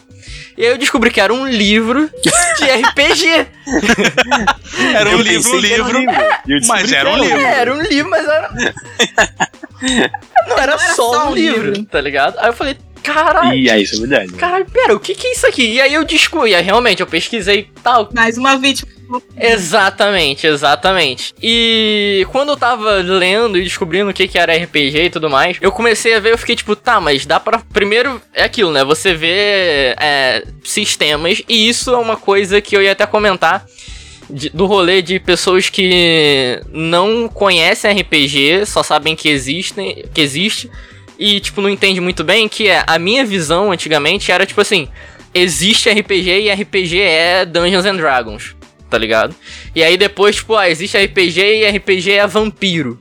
[0.58, 2.10] E aí eu descobri que era um livro
[2.58, 3.48] de RPG.
[4.96, 6.00] Era um Eu livro, um era livro.
[6.48, 7.40] Eu descobri mas era um livro.
[7.40, 8.50] É, era um livro, mas era.
[10.48, 12.38] Não era, só, um livro, tá ligado?
[12.40, 13.54] Aí eu falei, caralho.
[13.58, 14.34] E aí, isso é verdade.
[14.34, 15.74] Caralho, pera, o que que é isso aqui?
[15.74, 18.92] E aí eu descobri, aí, realmente, eu pesquisei e tal, Mais uma vítima.
[19.40, 21.34] Exatamente, exatamente.
[21.42, 25.58] E quando eu tava lendo e descobrindo o que, que era RPG e tudo mais,
[25.62, 27.60] eu comecei a ver, eu fiquei tipo, tá, mas dá pra.
[27.72, 28.84] Primeiro é aquilo, né?
[28.84, 33.66] Você vê é, sistemas, e isso é uma coisa que eu ia até comentar.
[34.30, 40.72] de- do rolê de pessoas que não conhecem RPG, só sabem que existem, que existe
[41.18, 44.88] e tipo não entende muito bem, que é a minha visão antigamente era tipo assim,
[45.34, 48.56] existe RPG e RPG é Dungeons and Dragons,
[48.90, 49.36] tá ligado?
[49.76, 53.00] E aí depois tipo, ah, existe RPG e RPG é vampiro.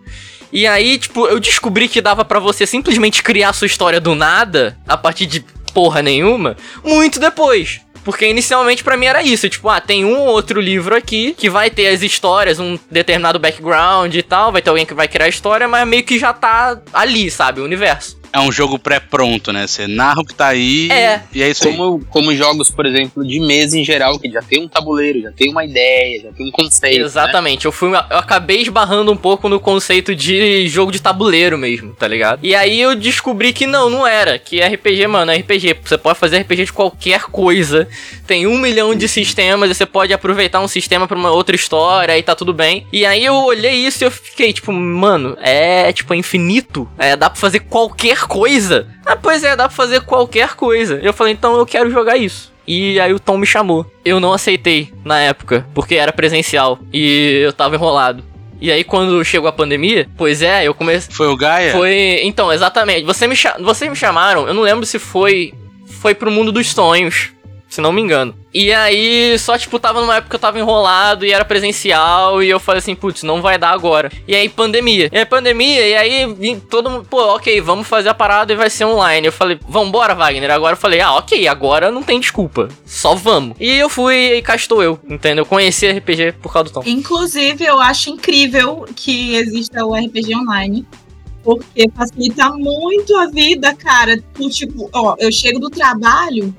[0.53, 4.77] E aí, tipo, eu descobri que dava pra você simplesmente criar sua história do nada,
[4.87, 7.81] a partir de porra nenhuma, muito depois.
[8.05, 11.49] Porque inicialmente pra mim era isso, tipo, ah, tem um ou outro livro aqui que
[11.49, 15.27] vai ter as histórias, um determinado background e tal, vai ter alguém que vai criar
[15.27, 18.22] a história, mas meio que já tá ali, sabe, o universo.
[18.33, 19.67] É um jogo pré-pronto, né?
[19.67, 21.21] Você narra o que tá aí É.
[21.35, 21.77] e é isso aí.
[21.77, 25.33] Como, como jogos, por exemplo, de mesa em geral, que já tem um tabuleiro, já
[25.33, 27.01] tem uma ideia, já tem um conceito.
[27.01, 27.05] né?
[27.05, 27.91] Exatamente, eu fui.
[27.91, 32.41] Eu acabei esbarrando um pouco no conceito de jogo de tabuleiro mesmo, tá ligado?
[32.43, 34.39] E aí eu descobri que não, não era.
[34.39, 35.77] Que RPG, mano, é RPG.
[35.85, 37.87] Você pode fazer RPG de qualquer coisa.
[38.27, 42.17] Tem um milhão de sistemas e você pode aproveitar um sistema pra uma outra história
[42.17, 42.87] e tá tudo bem.
[42.93, 46.89] E aí eu olhei isso e eu fiquei, tipo, mano, é tipo é infinito.
[46.97, 48.87] É, dá pra fazer qualquer coisa.
[49.05, 50.99] Ah, pois é, dá pra fazer qualquer coisa.
[51.03, 52.53] Eu falei, então eu quero jogar isso.
[52.67, 53.85] E aí o Tom me chamou.
[54.05, 58.23] Eu não aceitei na época, porque era presencial e eu tava enrolado.
[58.61, 61.13] E aí quando chegou a pandemia, pois é, eu comecei.
[61.13, 61.73] Foi o Gaia?
[61.73, 62.21] Foi.
[62.23, 63.05] Então, exatamente.
[63.05, 63.57] Você me cha...
[63.59, 65.53] Vocês me chamaram, eu não lembro se foi.
[66.01, 67.31] Foi pro mundo dos sonhos.
[67.73, 68.35] Se não me engano.
[68.53, 72.51] E aí, só tipo, tava numa época que eu tava enrolado e era presencial, e
[72.51, 74.13] eu falei assim, putz, não vai dar agora.
[74.29, 75.09] E aí, pandemia.
[75.11, 78.69] E aí, pandemia, e aí, todo mundo, pô, ok, vamos fazer a parada e vai
[78.69, 79.27] ser online.
[79.27, 80.51] Eu falei, vambora, Wagner.
[80.51, 82.69] Agora eu falei, ah, ok, agora não tem desculpa.
[82.85, 83.57] Só vamos.
[83.59, 85.47] E eu fui e cá estou eu, entendeu?
[85.47, 86.83] Conheci RPG por causa do Tom.
[86.85, 90.87] Inclusive, eu acho incrível que exista o RPG online.
[91.43, 94.23] Porque facilita muito a vida, cara.
[94.51, 96.55] Tipo, ó, eu chego do trabalho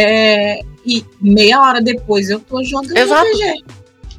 [0.00, 3.26] é, e meia hora depois eu tô jogando Exato.
[3.28, 3.64] RPG.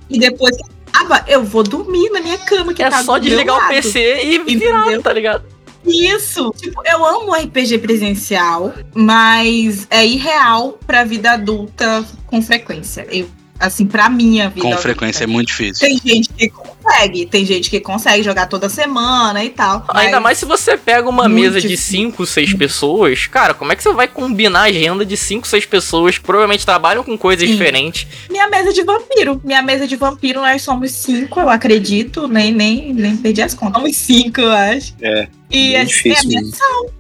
[0.10, 0.64] E depois que
[0.94, 2.74] acaba, eu vou dormir na minha cama.
[2.74, 3.68] Que É tá só desligar o.
[3.70, 5.02] PC e virar, Entendeu?
[5.04, 5.44] tá ligado?
[5.86, 6.54] Isso.
[6.58, 13.08] Tipo, eu amo RPG presencial, mas é irreal pra vida adulta com frequência.
[13.10, 13.28] Eu,
[13.62, 14.62] assim, pra minha vida.
[14.62, 15.88] Com frequência é muito difícil.
[15.88, 19.86] Tem gente que consegue, tem gente que consegue jogar toda semana e tal.
[19.90, 22.12] Ainda mais se você pega uma mesa de difícil.
[22.12, 25.66] 5, 6 pessoas, cara, como é que você vai combinar a agenda de 5, 6
[25.66, 27.54] pessoas que provavelmente trabalham com coisas Sim.
[27.56, 28.08] diferentes?
[28.30, 29.42] Minha mesa de vampiro.
[29.44, 32.28] Minha mesa de vampiro, nós somos cinco, eu acredito.
[32.28, 33.82] Nem, nem, nem perdi as contas.
[33.82, 34.94] Somos cinco, eu acho.
[35.02, 36.92] É, E bem é, difícil é mensal.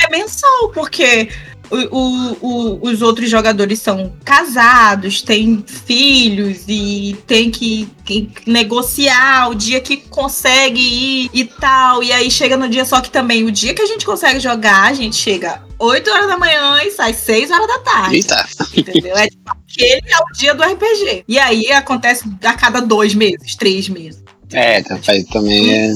[0.00, 1.28] É mensal, porque
[1.70, 9.54] o- o- os outros jogadores são casados, têm filhos e tem que, que negociar o
[9.54, 12.02] dia que consegue ir e tal.
[12.02, 14.84] E aí chega no dia só que também o dia que a gente consegue jogar,
[14.84, 18.16] a gente chega 8 horas da manhã e sai 6 horas da tarde.
[18.16, 18.46] Eita.
[18.76, 19.16] Entendeu?
[19.16, 21.24] É tipo, aquele é o dia do RPG.
[21.28, 24.22] E aí acontece a cada dois meses, três meses.
[24.52, 25.92] É, faz- também é,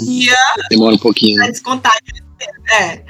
[0.68, 1.38] demora um pouquinho.
[1.38, 1.50] né?
[1.50, 1.96] descontar.
[2.80, 3.02] É.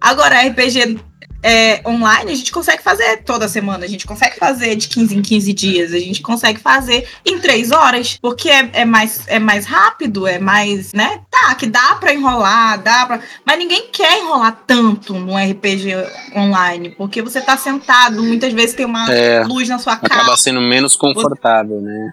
[0.00, 0.98] Agora, RPG
[1.42, 3.84] é, online, a gente consegue fazer toda semana.
[3.84, 5.92] A gente consegue fazer de 15 em 15 dias.
[5.92, 8.18] A gente consegue fazer em três horas.
[8.20, 11.20] Porque é, é mais, é mais rápido, é mais, né?
[11.30, 13.20] Tá, que dá pra enrolar, dá pra.
[13.44, 15.94] Mas ninguém quer enrolar tanto no RPG
[16.36, 16.90] online.
[16.90, 20.14] Porque você tá sentado, muitas vezes tem uma É, luz na sua cara.
[20.14, 22.12] acaba sendo menos confortável, né?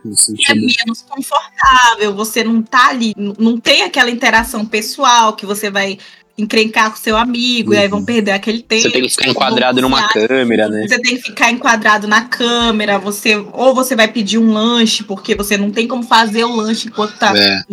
[0.49, 5.97] É menos confortável, você não tá ali, não tem aquela interação pessoal que você vai
[6.37, 8.83] encrencar com seu amigo e aí vão perder aquele tempo.
[8.83, 10.87] Você tem que ficar enquadrado numa câmera, né?
[10.87, 15.33] Você tem que ficar enquadrado na câmera, você ou você vai pedir um lanche porque
[15.33, 17.63] você não tem como fazer o lanche enquanto tá É,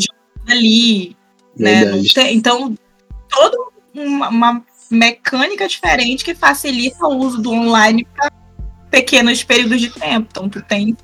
[0.48, 1.14] ali,
[1.56, 1.84] né?
[2.14, 2.74] Tem- então,
[3.28, 3.56] toda
[3.94, 8.32] uma, uma mecânica diferente que facilita o uso do online para
[8.90, 10.28] pequenos períodos de tempo.
[10.30, 10.96] Então, tu tem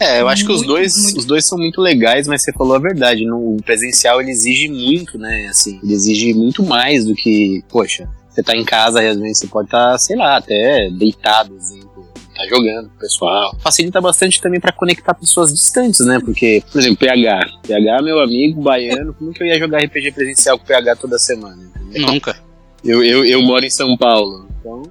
[0.00, 1.18] É, eu acho que os dois, muito.
[1.18, 3.24] os dois são muito legais, mas você falou a verdade.
[3.24, 5.46] No o presencial ele exige muito, né?
[5.46, 9.46] Assim, ele exige muito mais do que, poxa, você tá em casa às vezes você
[9.46, 13.56] pode estar, sei lá, até deitado, exemplo, tá jogando com o pessoal.
[13.60, 16.18] Facilita bastante também pra conectar pessoas distantes, né?
[16.24, 17.40] Porque, por exemplo, PH.
[17.62, 21.18] PH é meu amigo baiano, como que eu ia jogar RPG presencial com PH toda
[21.18, 21.70] semana?
[21.86, 22.12] entendeu?
[22.12, 22.36] Nunca.
[22.84, 24.82] Eu, eu, eu moro em São Paulo, então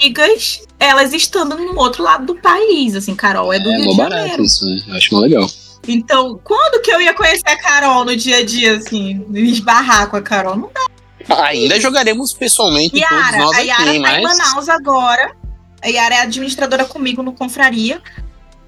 [0.00, 3.96] amigas, elas estando no outro lado do país, assim, Carol é do é Rio de
[3.96, 4.42] Janeiro.
[4.42, 4.82] isso, né?
[4.88, 5.50] Eu acho legal.
[5.86, 10.08] Então, quando que eu ia conhecer a Carol no dia a dia, assim, me esbarrar
[10.08, 10.56] com a Carol?
[10.56, 11.44] Não dá.
[11.44, 14.38] Ainda jogaremos pessoalmente todos Yara, nós a Yara aqui, tá em mas...
[14.38, 15.36] Manaus agora.
[15.82, 18.02] A Yara é administradora comigo no Confraria.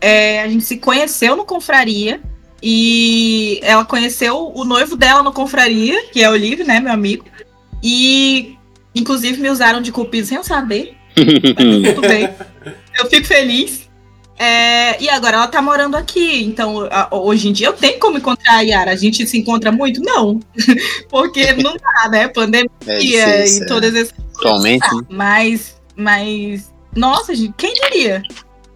[0.00, 2.20] É, a gente se conheceu no Confraria.
[2.62, 7.24] E ela conheceu o noivo dela no Confraria, que é o Olívio, né, meu amigo.
[7.82, 8.56] E,
[8.94, 10.96] inclusive, me usaram de cupido sem eu saber.
[11.94, 12.28] Tudo bem.
[12.98, 13.82] Eu fico feliz.
[14.38, 16.42] É, e agora ela tá morando aqui.
[16.44, 18.90] Então, a- hoje em dia eu tenho como encontrar a Yara.
[18.90, 20.00] A gente se encontra muito?
[20.02, 20.40] Não.
[21.08, 22.28] Porque não dá, né?
[22.28, 23.66] Pandemia É difícil, e é.
[23.66, 25.02] todas essas Atualmente, né?
[25.10, 28.22] mas, mas, nossa, gente, quem diria,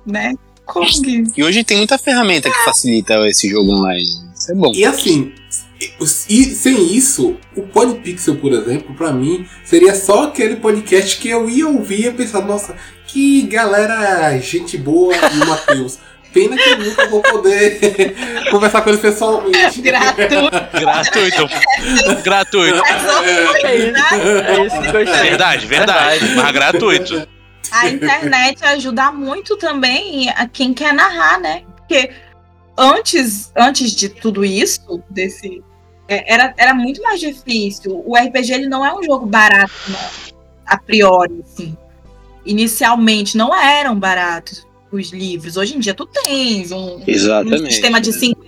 [0.07, 0.33] né?
[0.65, 1.25] Como que...
[1.37, 4.05] E hoje tem muita ferramenta que facilita esse jogo online.
[4.37, 4.73] Isso é bom.
[4.75, 5.33] E assim,
[5.79, 11.51] e sem isso, o Podpixel, por exemplo, pra mim, seria só aquele podcast que eu
[11.51, 15.99] ia ouvir e pensar, nossa, que galera, gente boa e o Matheus.
[16.33, 18.15] Pena que eu nunca vou poder
[18.51, 19.81] conversar com eles pessoalmente.
[19.81, 20.51] Gratuito.
[20.81, 21.49] Gratuito.
[22.23, 22.83] Gratuito.
[23.65, 25.05] É é eu gostei.
[25.31, 26.35] Verdade, verdade.
[26.35, 27.29] Mas gratuito.
[27.73, 31.63] A internet ajuda muito também a quem quer narrar, né?
[31.77, 32.11] Porque
[32.77, 35.63] antes, antes de tudo isso, desse.
[36.09, 38.03] É, Era, era muito mais difícil.
[38.07, 40.11] O RPG ele não é um jogo barato, né?
[40.67, 41.77] a priori, assim.
[42.45, 45.57] Inicialmente não eram baratos os livros.
[45.57, 48.41] Hoje em dia tu tens um, um sistema de 50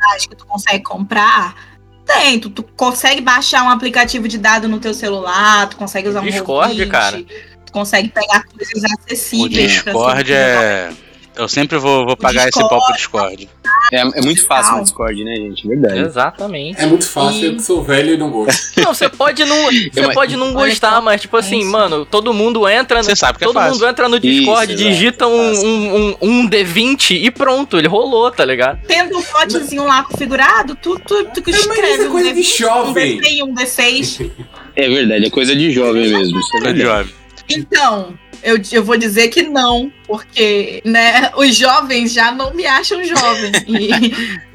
[0.00, 1.78] reais que tu consegue comprar.
[2.06, 6.20] Tem, tu, tu consegue baixar um aplicativo de dado no teu celular, tu consegue usar
[6.20, 7.22] um Discord, Roll20, cara.
[7.66, 9.82] Tu consegue pegar coisas O acessíveis.
[9.82, 10.90] pra Discord é.
[11.38, 12.68] Eu sempre vou, vou pagar esse Discord.
[12.68, 13.48] pau pro Discord.
[13.92, 14.82] É, é muito fácil no.
[14.82, 15.66] Discord, né, gente?
[15.68, 16.00] Verdade.
[16.00, 16.80] Exatamente.
[16.80, 18.58] É muito fácil, E- eu que sou velho e não gosto.
[18.82, 21.70] Não, você pode não, você mas- pode não gostar, só, mas tipo assim, isso.
[21.70, 23.72] mano, todo mundo entra, Você sabe que é todo fácil.
[23.74, 27.86] mundo entra no Discord, Isso, digita é um, um, um, um D20 e pronto, ele
[27.88, 28.80] rolou, tá ligado?
[28.86, 32.40] Tendo um potezinho lá configurado, tu, tu, tu mas isso escreve é coisa um de
[32.40, 33.16] D20, jovem.
[33.16, 34.30] Um D6, um D6.
[34.76, 36.38] É verdade, é coisa de jovem mesmo.
[36.40, 36.80] Isso é É verdade.
[36.82, 37.14] jovem.
[37.50, 43.02] Então, eu, eu vou dizer que não, porque né, os jovens já não me acham
[43.04, 43.52] jovem.
[43.66, 43.90] E,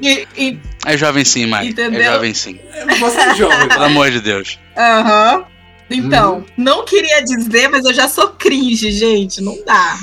[0.00, 1.68] e, e- É jovem sim, Mike.
[1.68, 2.00] Entendeu?
[2.00, 2.58] É jovem sim.
[3.00, 3.68] Você é jovem.
[3.68, 4.58] Pelo amor de Deus.
[4.76, 5.44] aham.
[5.90, 9.40] Então, não queria dizer, mas eu já sou cringe, gente.
[9.42, 9.98] Não dá.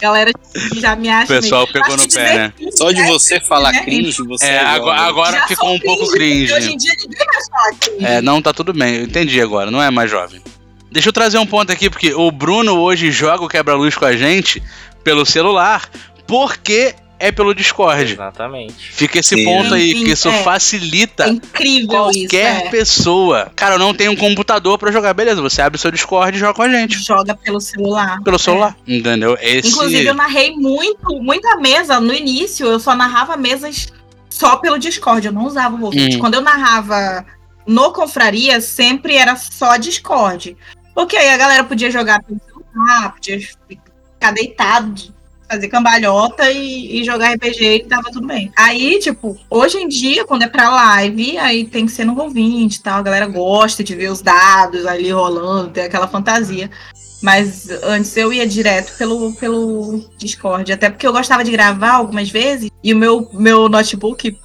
[0.00, 0.30] Galera
[0.76, 1.24] já me acha.
[1.36, 2.52] O pessoal meio- pegou no pé, né?
[2.56, 3.82] cringe Só de é você falar né?
[3.84, 6.52] cringe, você É, é agora, agora ficou um pouco porque cringe.
[6.52, 8.04] Hoje em dia ninguém mais fala cringe.
[8.04, 8.96] É, não, tá tudo bem.
[8.96, 9.70] Eu entendi agora.
[9.70, 10.40] Não é mais jovem.
[10.90, 14.16] Deixa eu trazer um ponto aqui, porque o Bruno hoje joga o quebra-luz com a
[14.16, 14.62] gente
[15.04, 15.88] pelo celular,
[16.26, 18.12] porque é pelo Discord.
[18.12, 18.74] Exatamente.
[18.92, 19.44] Fica esse Sim.
[19.44, 20.42] ponto aí, que isso é.
[20.42, 22.20] facilita É incrível isso.
[22.20, 22.70] qualquer é.
[22.70, 23.50] pessoa.
[23.56, 25.42] Cara, eu não tenho um computador pra jogar, beleza?
[25.42, 27.02] Você abre o seu Discord e joga com a gente.
[27.02, 28.22] Joga pelo celular.
[28.22, 29.36] Pelo celular, entendeu?
[29.40, 29.68] Esse...
[29.68, 32.00] Inclusive, eu narrei muito, muita mesa.
[32.00, 33.92] No início, eu só narrava mesas
[34.30, 35.26] só pelo Discord.
[35.26, 36.16] Eu não usava o Roll20.
[36.16, 36.18] Hum.
[36.20, 37.26] Quando eu narrava
[37.66, 40.56] no Confraria, sempre era só Discord.
[40.98, 45.14] Porque aí a galera podia jogar pelo celular, podia ficar deitado,
[45.48, 48.50] fazer cambalhota e, e jogar RPG e tava tudo bem.
[48.56, 52.74] Aí, tipo, hoje em dia, quando é pra live, aí tem que ser no Roll20
[52.74, 52.98] e tal.
[52.98, 56.68] A galera gosta de ver os dados ali rolando, ter aquela fantasia.
[57.22, 60.72] Mas antes eu ia direto pelo, pelo Discord.
[60.72, 62.72] Até porque eu gostava de gravar algumas vezes.
[62.82, 64.36] E o meu, meu notebook,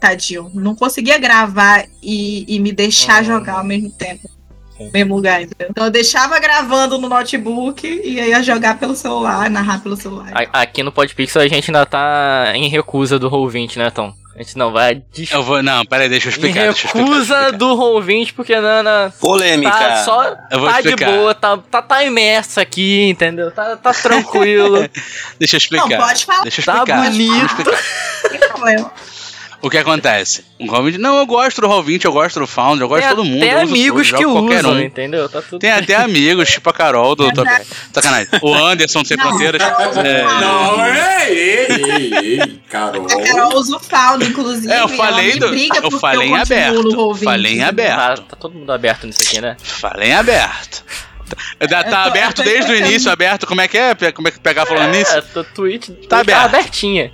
[0.00, 3.22] tadinho, não conseguia gravar e, e me deixar Ah.
[3.24, 4.35] jogar ao mesmo tempo.
[4.76, 4.86] Sim.
[4.86, 5.68] No mesmo lugar, entendeu?
[5.70, 10.30] Então eu deixava gravando no notebook e aí ia jogar pelo celular, narrar pelo celular.
[10.34, 14.12] A- Aqui no Podpixel a gente ainda tá em recusa do Roll20, né, Tom?
[14.34, 15.62] A gente não vai dis- Eu vou...
[15.62, 16.64] Não, peraí, deixa eu explicar.
[16.64, 17.58] deixa eu explicar, deixa eu recusa explicar.
[17.58, 19.70] do Roll20 porque Nana Polêmica.
[19.70, 21.10] tá só Eu vou tá de explicar.
[21.12, 23.50] boa, tá, tá, tá imersa aqui, entendeu?
[23.50, 24.86] Tá, tá tranquilo.
[25.40, 25.88] Deixa eu explicar.
[25.88, 26.42] Não, pode falar.
[26.42, 27.00] Deixa eu Tá explicar.
[27.10, 27.46] deixa eu bonito.
[27.46, 27.82] explicar.
[28.24, 28.92] Não tem problema.
[29.66, 30.44] O que acontece?
[30.60, 30.98] O Roll20...
[30.98, 33.44] Não, eu gosto do Roll20, eu gosto do Founder, eu gosto Tem de todo mundo.
[33.44, 34.80] uso amigos tudo, que usam, um.
[34.80, 35.28] entendeu?
[35.28, 37.48] Tá tudo Tem até amigos, tipo a Carol do Top...
[37.92, 38.28] Sacanagem.
[38.42, 39.62] O Anderson do Sem Não, Fronteiras.
[39.62, 43.06] É, Não, ei, ei, ei, ei, Carol.
[43.06, 44.72] A Carol usa o Found, inclusive.
[44.72, 47.68] É, eu falei do- briga eu falei em aberto, no Roll20, falei em entendeu?
[47.92, 48.20] aberto.
[48.22, 49.56] Tá, tá todo mundo aberto nisso aqui, né?
[49.62, 50.84] Falei em aberto.
[51.68, 53.46] Tá, tá aberto desde o início, aberto.
[53.48, 54.12] Como é que é?
[54.12, 55.12] Como é que pegar falando nisso?
[55.12, 56.44] É, tua Twitch Tá aberto.
[56.44, 57.12] abertinha.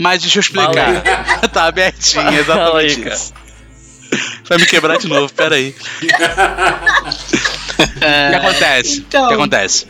[0.00, 1.02] Mas deixa eu explicar.
[1.52, 3.34] tá abertinho, Fala exatamente aí, isso.
[4.48, 5.74] Vai me quebrar de novo, peraí.
[7.80, 8.98] O que acontece?
[8.98, 9.24] Então.
[9.24, 9.86] O que acontece?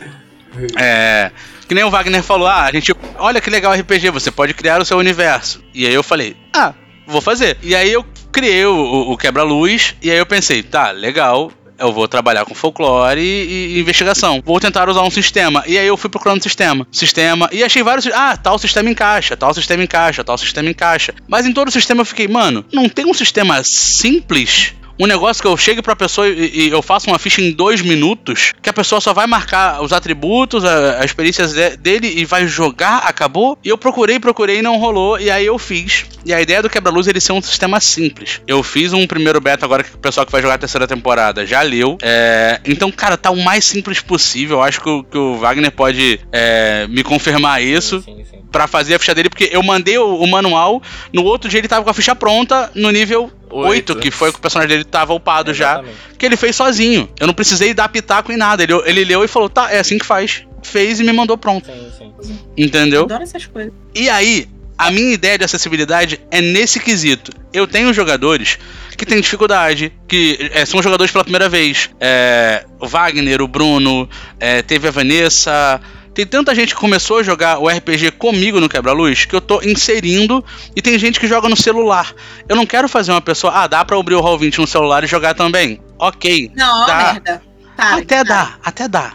[0.77, 1.31] É.
[1.67, 2.93] Que nem o Wagner falou, ah, a gente.
[3.17, 5.61] Olha que legal RPG, você pode criar o seu universo.
[5.73, 6.73] E aí eu falei, ah,
[7.07, 7.57] vou fazer.
[7.61, 11.51] E aí eu criei o, o- o quebra-luz, e aí eu pensei, tá, legal.
[11.81, 14.41] Eu vou trabalhar com folclore e, e investigação.
[14.45, 15.63] Vou tentar usar um sistema.
[15.67, 16.87] E aí eu fui procurando sistema.
[16.91, 17.49] Sistema.
[17.51, 18.05] E achei vários.
[18.07, 21.13] Ah, tal sistema encaixa, tal sistema encaixa, tal sistema encaixa.
[21.27, 25.47] Mas em todo sistema eu fiquei, mano, não tem um sistema simples um negócio que
[25.47, 28.73] eu chego pra pessoa e, e eu faço uma ficha em dois minutos, que a
[28.73, 33.57] pessoa só vai marcar os atributos, a- as perícias de- dele e vai jogar, acabou.
[33.63, 36.05] E eu procurei, procurei e não rolou, e aí eu fiz.
[36.25, 38.41] E a ideia do quebra-luz é ele ser um sistema simples.
[38.47, 41.45] Eu fiz um primeiro beta agora que o pessoal que vai jogar a terceira temporada
[41.45, 41.97] já leu.
[42.01, 44.57] É, então, cara, tá o mais simples possível.
[44.57, 48.37] Eu acho que o, que o Wagner pode é, me confirmar isso Sim, sim.
[48.51, 51.67] pra fazer a ficha dele, porque eu mandei o, o manual, no outro dia ele
[51.67, 53.95] tava com a ficha pronta no nível 8, Oito.
[53.97, 55.97] que foi que o personagem dele tava upado já, Exatamente.
[56.17, 57.09] que ele fez sozinho.
[57.19, 58.63] Eu não precisei dar pitaco em nada.
[58.63, 60.43] Ele, ele leu e falou, tá, é assim que faz.
[60.63, 61.65] Fez e me mandou pronto.
[61.65, 62.39] Sim, sim.
[62.57, 63.03] Entendeu?
[63.03, 63.73] Adoro essas coisas.
[63.95, 67.31] E aí, a minha ideia de acessibilidade é nesse quesito.
[67.53, 68.57] Eu tenho jogadores
[68.97, 71.89] que têm dificuldade, que é, são jogadores pela primeira vez.
[71.99, 74.09] É, o Wagner, o Bruno,
[74.39, 75.79] é, teve a Vanessa.
[76.13, 79.61] Tem tanta gente que começou a jogar o RPG comigo no Quebra-Luz que eu tô
[79.61, 80.43] inserindo
[80.75, 82.13] e tem gente que joga no celular.
[82.49, 85.07] Eu não quero fazer uma pessoa, ah, dá pra abrir o Roll20 no celular e
[85.07, 85.79] jogar também.
[85.97, 87.13] Ok, Não, Dá.
[87.13, 87.41] merda.
[87.77, 88.23] Tá, até tá.
[88.23, 89.13] dá, até dá.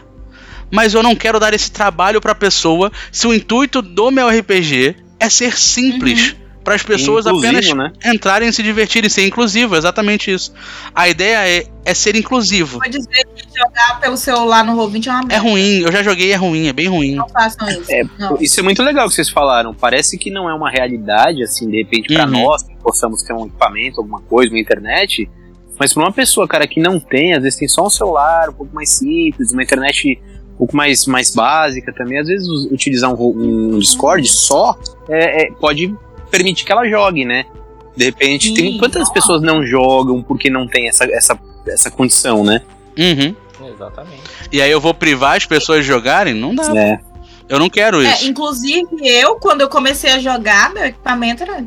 [0.71, 4.95] Mas eu não quero dar esse trabalho pra pessoa se o intuito do meu RPG
[5.19, 6.35] é ser simples.
[6.67, 7.93] Para as pessoas Inclusivo, apenas né?
[8.13, 10.51] entrarem e se divertirem, ser inclusivo, exatamente isso.
[10.93, 12.79] A ideia é, é ser inclusivo.
[12.79, 15.37] Vou dizer que jogar pelo celular no Roll20 é uma É merda.
[15.49, 17.15] ruim, eu já joguei, é ruim, é bem ruim.
[17.15, 17.85] Não façam isso.
[17.89, 18.37] É, não.
[18.41, 19.73] Isso é muito legal que vocês falaram.
[19.73, 22.31] Parece que não é uma realidade, assim, de repente, pra Uhum.
[22.31, 25.29] nós, que possamos ter um equipamento, alguma coisa, uma internet.
[25.79, 28.53] Mas pra uma pessoa, cara, que não tem, às vezes tem só um celular um
[28.53, 30.19] pouco mais simples, uma internet
[30.57, 34.77] pouco mais, mais básica também, às vezes utilizar um, um Discord só
[35.07, 35.95] é, é, pode
[36.29, 37.45] permitir que ela jogue, né?
[37.95, 42.43] De repente, Sim, tem quantas pessoas não jogam porque não tem essa, essa, essa condição,
[42.43, 42.61] né?
[42.97, 43.35] Uhum.
[43.73, 44.21] Exatamente.
[44.51, 46.33] E aí eu vou privar as pessoas de jogarem?
[46.33, 46.77] Não dá.
[46.77, 46.99] É.
[47.49, 48.25] Eu não quero é, isso.
[48.25, 51.63] É, inclusive, eu, quando eu comecei a jogar, meu equipamento era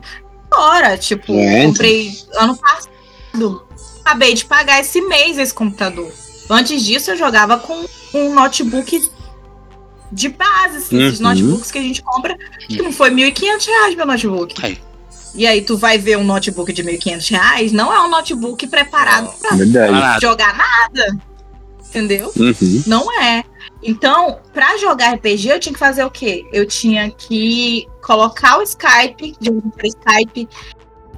[0.53, 0.97] fora.
[0.97, 1.65] Tipo, é.
[1.65, 3.67] comprei ano passado.
[4.05, 6.13] Acabei de pagar esse mês esse computador.
[6.49, 7.85] Antes disso, eu jogava com
[8.15, 9.01] um notebook
[10.13, 11.07] de base, assim, uhum.
[11.07, 12.37] esses notebooks que a gente compra.
[12.67, 14.55] Que não foi R$ 1.500 meu notebook.
[14.65, 14.79] Aí.
[15.35, 19.33] E aí tu vai ver um notebook de R$ 1.500, não é um notebook preparado
[19.41, 20.21] pra Verdade.
[20.21, 21.17] jogar nada.
[21.89, 22.33] Entendeu?
[22.37, 22.83] Uhum.
[22.87, 23.45] Não é.
[23.83, 26.47] Então, para jogar RPG, eu tinha que fazer o quê?
[26.53, 30.49] Eu tinha que colocar o Skype, de um Skype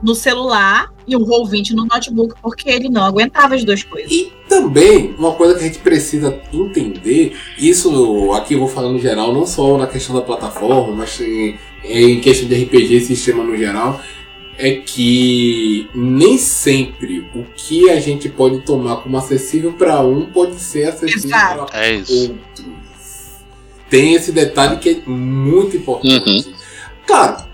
[0.02, 4.10] no celular e o Roll20 no notebook, porque ele não aguentava as duas coisas.
[4.10, 9.00] E também, uma coisa que a gente precisa entender, isso aqui eu vou falando no
[9.00, 14.00] geral, não só na questão da plataforma, mas em questão de RPG, sistema no geral,
[14.58, 20.56] é que nem sempre o que a gente pode tomar como acessível para um pode
[20.56, 21.30] ser acessível
[21.66, 22.32] para é outros.
[23.88, 26.48] Tem esse detalhe que é muito importante.
[26.48, 26.54] Uhum.
[27.06, 27.44] Claro,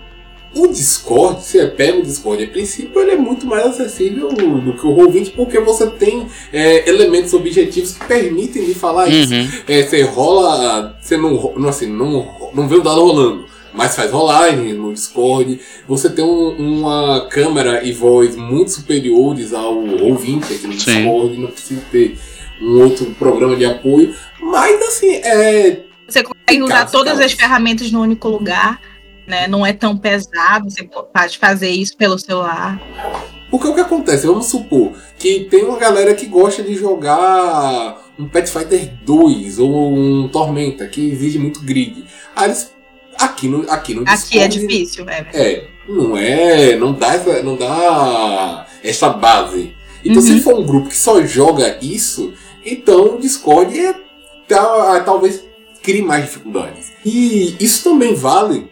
[0.53, 4.85] o Discord, você pega o Discord, a princípio ele é muito mais acessível do que
[4.85, 9.13] o Roll20 porque você tem é, elementos objetivos que permitem de falar uhum.
[9.13, 9.63] isso.
[9.67, 14.11] É, você rola, você não, não, assim, não, não vê o dado rolando mas faz
[14.11, 15.59] rolagem no Discord.
[15.87, 21.03] Você tem um, uma câmera e voz muito superiores ao ouvinte aqui no Sim.
[21.03, 22.17] Discord, não precisa ter
[22.61, 24.13] um outro programa de apoio.
[24.41, 25.83] Mas assim, é.
[26.07, 28.81] Você consegue usar todas as ferramentas no único lugar,
[29.29, 29.47] né?
[29.47, 32.81] Não é tão pesado, você pode fazer isso pelo celular.
[33.49, 34.27] Porque o que acontece?
[34.27, 40.27] Vamos supor que tem uma galera que gosta de jogar um Pathfinder 2 ou um
[40.27, 42.05] Tormenta, que exige muito grid.
[42.35, 42.71] Aí eles
[43.19, 45.27] Aqui no, aqui no Aqui é difícil, é.
[45.33, 49.73] É, não é, não dá essa, não dá essa base.
[50.05, 50.27] Então, uhum.
[50.27, 52.33] se for um grupo que só joga isso,
[52.65, 53.93] então o Discord é,
[54.47, 55.43] tá, talvez
[55.83, 56.93] crie mais dificuldades.
[57.03, 58.69] E isso também vale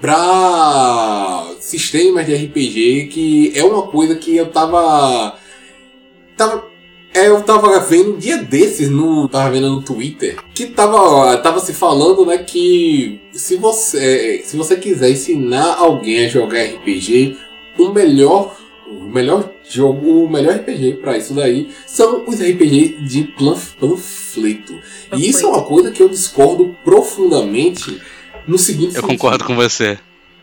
[0.00, 5.38] para sistemas de RPG, que é uma coisa que eu tava
[6.36, 6.70] tava
[7.12, 9.28] é, eu tava vendo um dia desses no.
[9.28, 14.76] Tava vendo no Twitter que tava, tava se falando, né, que se você, se você
[14.76, 17.36] quiser ensinar alguém a jogar RPG,
[17.78, 18.58] o melhor.
[18.90, 23.32] O melhor jogo, o melhor RPG para isso daí são os RPG de
[23.78, 24.76] panfleto.
[25.16, 28.00] E isso é uma coisa que eu discordo profundamente
[28.50, 29.06] no seguinte Eu sentido.
[29.06, 29.98] concordo com você.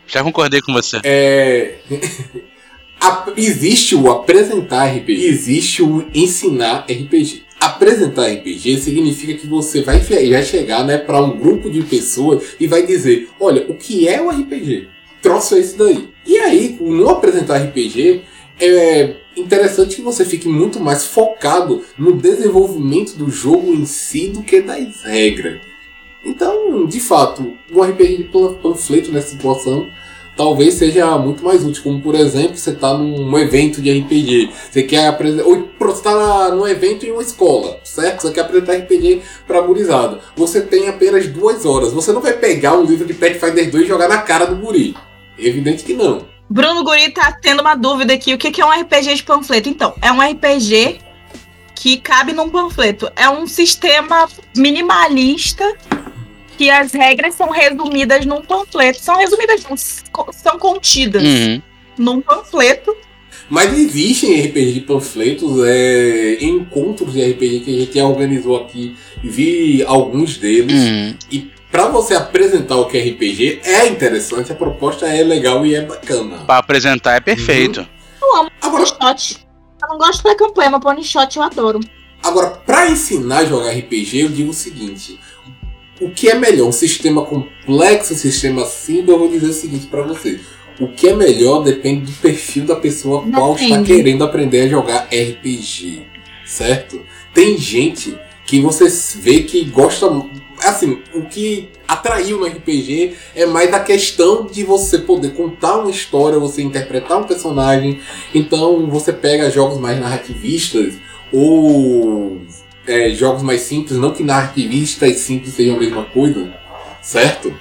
[0.07, 0.99] Já concordei com você.
[1.03, 1.75] É.
[2.99, 7.43] A, existe o apresentar RPG, existe o ensinar RPG.
[7.59, 12.65] Apresentar RPG significa que você vai, vai chegar né, para um grupo de pessoas e
[12.65, 14.87] vai dizer: olha, o que é o RPG?
[15.21, 16.09] Troço é esse daí.
[16.25, 18.21] E aí, no apresentar RPG,
[18.59, 24.41] é interessante que você fique muito mais focado no desenvolvimento do jogo em si do
[24.41, 25.61] que das regras.
[26.27, 28.23] Então, de fato, um RPG de
[28.61, 29.87] panfleto nessa situação
[30.35, 31.81] talvez seja muito mais útil.
[31.81, 35.47] Como por exemplo, você está num evento de RPG, você quer apresentar.
[35.47, 38.23] Ou você está num evento em uma escola, certo?
[38.23, 40.19] Você quer apresentar RPG para gurizada.
[40.35, 41.93] Você tem apenas duas horas.
[41.93, 44.95] Você não vai pegar um livro de Pathfinder 2 e jogar na cara do guri.
[45.39, 46.27] Evidente que não.
[46.49, 48.33] Bruno Guri tá tendo uma dúvida aqui.
[48.33, 49.69] O que é um RPG de panfleto?
[49.69, 50.99] Então, é um RPG
[51.75, 53.09] que cabe num panfleto.
[53.15, 55.75] É um sistema minimalista
[56.57, 58.99] que as regras são resumidas num panfleto.
[58.99, 59.65] São resumidas,
[60.33, 61.61] são contidas uhum.
[61.97, 62.95] num panfleto.
[63.49, 69.83] Mas existem RPG de panfletos, é, encontros de RPG que a gente organizou aqui, vi
[69.83, 70.73] alguns deles.
[70.73, 71.15] Uhum.
[71.31, 75.75] E para você apresentar o que é RPG, é interessante, a proposta é legal e
[75.75, 76.39] é bacana.
[76.45, 77.81] Para apresentar é perfeito.
[77.81, 77.87] Uhum.
[78.21, 79.47] Eu amo Agora, shot.
[79.81, 81.79] Eu não gosto da campanha, mas pony shot eu adoro.
[82.23, 85.19] Agora, para ensinar a jogar RPG, eu digo o seguinte:
[85.99, 86.67] o que é melhor?
[86.67, 89.09] Um sistema complexo, um sistema simples?
[89.09, 90.39] Eu vou dizer o seguinte para você.
[90.79, 94.67] O que é melhor depende do perfil da pessoa Não qual está querendo aprender a
[94.67, 96.03] jogar RPG,
[96.45, 97.01] certo?
[97.33, 98.87] Tem gente que você
[99.19, 100.07] vê que gosta.
[100.63, 105.89] Assim, o que atraiu no RPG é mais a questão de você poder contar uma
[105.89, 107.99] história, você interpretar um personagem.
[108.33, 110.95] Então você pega jogos mais narrativistas
[111.31, 112.39] ou
[112.87, 116.51] é, jogos mais simples, não que narrativista e simples sejam a mesma coisa,
[117.01, 117.53] certo?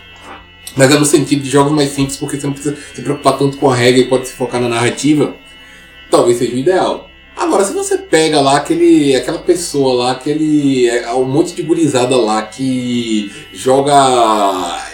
[0.76, 3.56] Mas é no sentido de jogos mais simples, porque você não precisa se preocupar tanto
[3.56, 5.34] com a regra e pode se focar na narrativa.
[6.10, 7.10] Talvez seja o ideal.
[7.36, 10.88] Agora, se você pega lá aquele, aquela pessoa lá, aquele.
[10.88, 13.92] É, um monte de gurizada lá que joga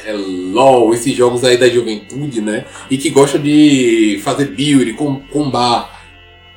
[0.05, 2.65] é, LOL, esses jogos aí da juventude, né?
[2.91, 6.02] E que gosta de fazer build, com, combar.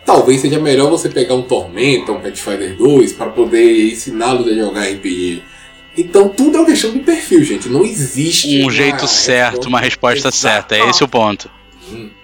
[0.05, 4.83] Talvez seja melhor você pegar um Tormenta, um Pathfinder 2, para poder ensiná-los a jogar
[4.83, 5.41] RPG.
[5.97, 7.67] Então tudo é uma questão de perfil, gente.
[7.69, 8.63] Não existe.
[8.63, 10.35] Um jeito certo, uma resposta Exato.
[10.35, 10.75] certa.
[10.75, 11.49] É esse o ponto.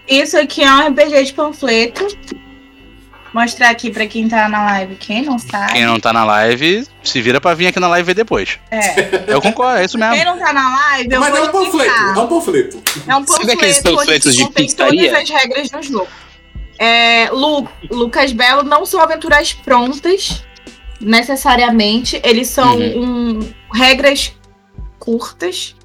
[0.07, 2.05] Isso aqui é um RPG de panfleto.
[3.34, 4.95] Mostrar aqui pra quem tá na live.
[4.95, 5.71] Quem não sabe.
[5.71, 8.59] Quem não tá na live, se vira pra vir aqui na live ver depois.
[8.69, 9.23] É.
[9.34, 10.25] Eu concordo, é isso Quem mesmo.
[10.25, 12.84] não tá na live, eu Mas vou é um panfleto, é um panfleto.
[13.07, 15.09] É um Sabe aqueles panfleto panfletos de pizzaria?
[15.13, 16.07] todas as regras do jogo.
[16.84, 20.43] É, Lu, Lucas Belo não são aventuras prontas,
[20.99, 22.19] necessariamente.
[22.23, 23.39] Eles são um,
[23.71, 24.36] regras
[24.97, 25.75] curtas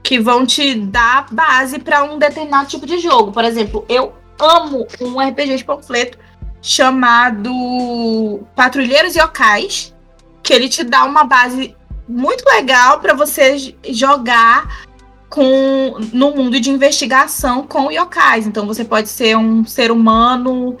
[0.00, 3.32] que vão te dar base para um determinado tipo de jogo.
[3.32, 6.16] Por exemplo, eu amo um RPG de panfleto
[6.60, 9.92] chamado Patrulheiros Yokais,
[10.40, 11.76] que ele te dá uma base
[12.08, 14.86] muito legal para você jogar
[15.32, 18.46] com no mundo de investigação com yokais.
[18.46, 20.76] Então você pode ser um ser humano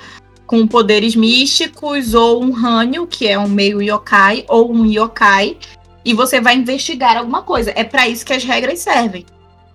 [0.46, 5.56] com poderes místicos ou um Hanyo, que é um meio yokai ou um yokai,
[6.04, 7.72] e você vai investigar alguma coisa.
[7.74, 9.24] É para isso que as regras servem.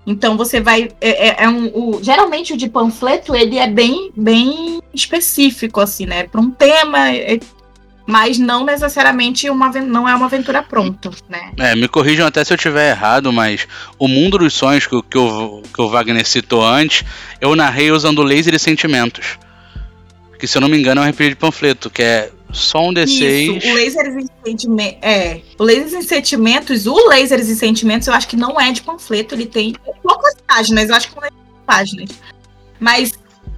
[0.05, 4.11] Então você vai é, é- é um o- geralmente o de panfleto ele é bem
[4.15, 6.23] bem específico assim, né?
[6.23, 7.39] Para um tema, é-
[8.07, 11.51] mas não necessariamente uma não é uma aventura pronta, né?
[11.57, 13.67] É, me corrijam até se eu tiver errado, mas
[13.99, 17.03] o mundo dos sonhos que, o- que, o, que o Wagner citou antes,
[17.41, 19.37] eu narrei usando laser e sentimentos.
[20.39, 22.93] Que se eu não me engano é um RPG de panfleto, que é só um
[22.93, 23.57] D6.
[23.57, 24.99] Isso, o Lasers e Sentimentos.
[25.01, 28.81] É, o Lasers e Sentimentos, o Lasers e Sentimentos, eu acho que não é de
[28.81, 31.35] panfleto, ele tem poucas páginas, eu acho que não é de
[31.65, 32.09] páginas.
[32.79, 33.11] Mas,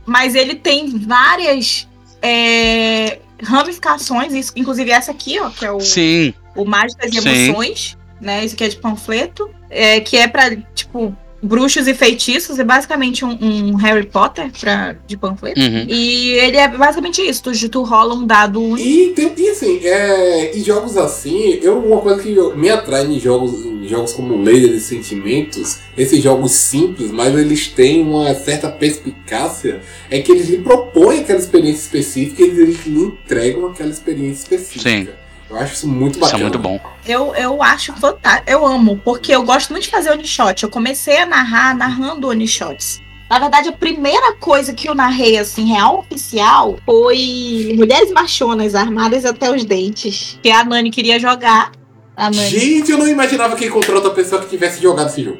[0.06, 1.88] mas ele tem várias
[2.22, 7.30] é, ramificações, isso, inclusive essa aqui, ó, que é o, Sim, o Mágicas e Sim.
[7.30, 8.44] Emoções, né?
[8.44, 13.24] Isso aqui é de panfleto, é, que é pra, tipo, bruxos e feitiços, é basicamente
[13.24, 15.60] um, um Harry Potter pra, de panfleto.
[15.60, 15.86] uhum.
[15.88, 18.88] E ele é basicamente isso, tu, tu rola um dado único.
[18.88, 23.06] E, tem, e assim, é, em jogos assim, eu, uma coisa que eu- me atrai
[23.06, 28.34] em jogos, em jogos como Laser e Sentimentos, esses jogos simples, mas eles têm uma
[28.36, 33.90] certa perspicácia, é que eles lhe propõem aquela experiência específica e eles lhe entregam aquela
[33.90, 34.90] experiência específica.
[34.90, 35.29] Sim.
[35.50, 36.40] Eu acho isso muito Isso bacana.
[36.40, 36.80] é muito bom.
[37.06, 38.50] Eu, eu acho fantástico.
[38.50, 40.64] Eu amo, porque eu gosto muito de fazer one-shot.
[40.64, 43.02] Eu comecei a narrar narrando one-shots.
[43.30, 49.24] Na verdade, a primeira coisa que eu narrei, assim, real oficial, foi Mulheres Machonas Armadas
[49.26, 50.40] até os Dentes.
[50.42, 51.72] Que a Nani queria jogar.
[52.16, 52.50] A Nani.
[52.50, 55.38] Gente, eu não imaginava que encontrou outra pessoa que tivesse jogado esse jogo.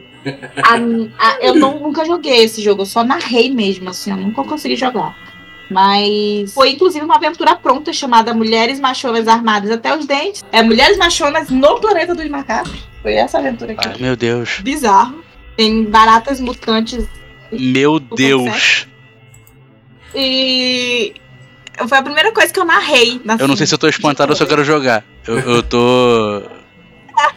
[0.64, 0.76] A-
[1.28, 4.76] a- eu não- nunca joguei esse jogo, eu só narrei mesmo, assim, eu nunca consegui
[4.76, 5.16] jogar.
[5.70, 10.44] Mas foi inclusive uma aventura pronta chamada Mulheres Machonas Armadas até os Dentes.
[10.52, 12.88] É Mulheres Machonas no Planeta dos Macacos.
[13.02, 13.88] Foi essa aventura aqui.
[13.88, 14.60] Ai, meu Deus.
[14.62, 15.24] bizarro.
[15.56, 17.06] Tem baratas mutantes
[17.52, 18.88] Meu Deus.
[20.16, 21.14] e
[21.88, 23.22] foi a primeira coisa que eu narrei.
[23.40, 25.04] Eu não sei se eu tô espantado ou se eu quero jogar.
[25.28, 26.42] Eu, eu tô.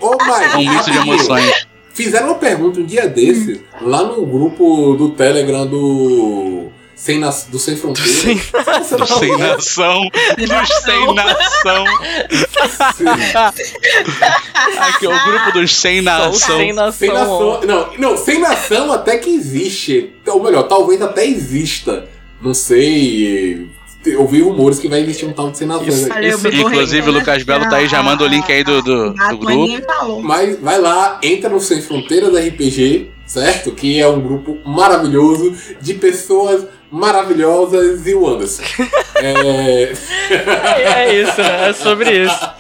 [0.01, 1.67] Ô, Mike, É um misto de emoções.
[1.93, 6.71] Fizeram uma pergunta um dia desses, lá no grupo do Telegram do.
[7.03, 8.13] Sem, Nas- do Sem Fronteiras.
[8.15, 8.37] Sem-
[8.97, 10.09] não Do sem nação.
[10.39, 11.85] Dos sem nação.
[14.79, 16.57] Aqui, o grupo dos sem o nação.
[16.59, 16.93] sem nação.
[16.93, 17.61] Sem nação.
[17.67, 20.13] Não, não, sem nação até que existe.
[20.29, 22.09] Ou melhor, talvez até exista.
[22.41, 23.67] Não sei.
[24.07, 25.89] Eu ouvi rumores que vai existir um tal de sem nação.
[25.89, 26.09] Isso.
[26.21, 27.13] Isso, Inclusive, o correio.
[27.19, 29.83] Lucas Belo tá aí, já manda o link aí do, do, A do grupo.
[29.87, 30.23] Falou.
[30.23, 33.73] Mas vai lá, entra no Sem Fronteiras RPG, certo?
[33.73, 38.63] Que é um grupo maravilhoso de pessoas maravilhosas e o Anderson.
[39.17, 39.93] é...
[40.31, 41.41] É isso?
[41.41, 42.51] É sobre isso.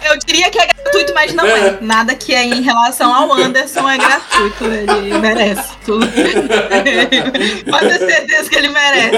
[0.00, 1.78] Eu diria que é gratuito, mas não é.
[1.80, 4.64] Nada que é em relação ao Anderson é gratuito.
[4.64, 6.06] Ele merece tudo.
[7.70, 9.16] Pode ter certeza que ele merece.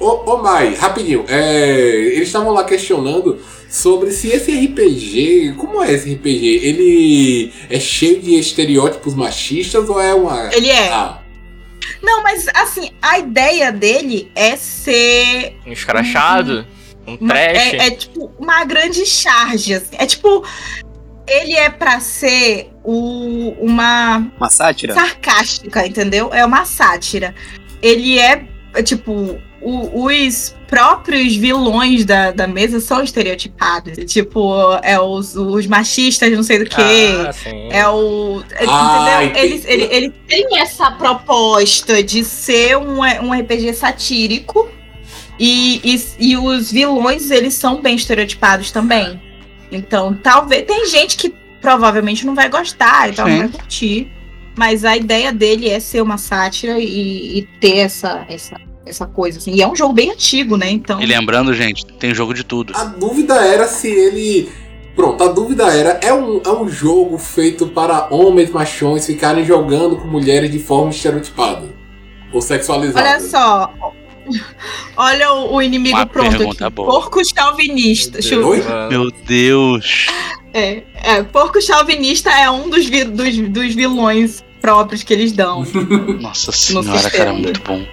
[0.00, 1.24] ô, ô Mai, rapidinho.
[1.28, 1.78] é,
[2.14, 5.54] Eles estavam lá questionando sobre se esse RPG.
[5.56, 6.60] Como é esse RPG?
[6.62, 10.50] Ele é cheio de estereótipos machistas ou é uma.
[10.52, 10.88] Ele é.
[10.88, 11.21] Ah,
[12.02, 16.66] Não, mas assim, a ideia dele é ser Um escrachado,
[17.06, 17.74] um Uma- trash.
[17.74, 19.74] É, é, tipo uma grande charge.
[19.74, 19.96] assim.
[19.98, 20.44] É tipo.
[21.26, 24.92] Ele é pra ser o, uma Uma sátira?
[24.92, 26.30] sarcástica, entendeu?
[26.34, 27.32] É uma sátira.
[27.80, 29.40] Ele é, é, tipo.
[29.62, 33.96] O- os próprios vilões da, da mesa são estereotipados.
[34.12, 36.80] Tipo, é os, os machistas, não sei do que.
[36.80, 37.34] Ah.
[37.70, 38.42] É o.
[38.66, 39.42] Ah, entendeu?
[39.44, 44.68] Ele, ele, ele tem essa proposta de ser um, um RPG satírico.
[45.38, 49.20] E, e, e os vilões, eles são bem estereotipados também.
[49.70, 50.64] Então, talvez.
[50.66, 54.10] Tem gente que provavelmente não vai gostar e tal, não vai curtir.
[54.56, 59.38] Mas a ideia dele é ser uma sátira e, e ter essa, essa, essa coisa.
[59.38, 59.52] Assim.
[59.54, 60.70] E é um jogo bem antigo, né?
[60.70, 61.00] Então.
[61.00, 62.72] E lembrando, gente, tem jogo de tudo.
[62.76, 64.50] A dúvida era se ele.
[64.94, 69.96] Pronto, a dúvida era: é um, é um jogo feito para homens machões ficarem jogando
[69.96, 71.68] com mulheres de forma estereotipada?
[72.32, 73.08] Ou sexualizada?
[73.08, 73.72] Olha só.
[74.96, 76.70] Olha o, o inimigo Uma pronto aqui.
[76.70, 76.88] boa.
[76.88, 78.18] Porco chauvinista.
[78.22, 78.62] Meu Deus, Oi?
[78.62, 78.88] mano.
[78.90, 80.06] Meu Deus.
[80.54, 85.64] É, é, porco chauvinista é um dos, vi- dos, dos vilões próprios que eles dão.
[86.20, 87.10] Nossa senhora, sistema.
[87.24, 87.84] cara, muito bom.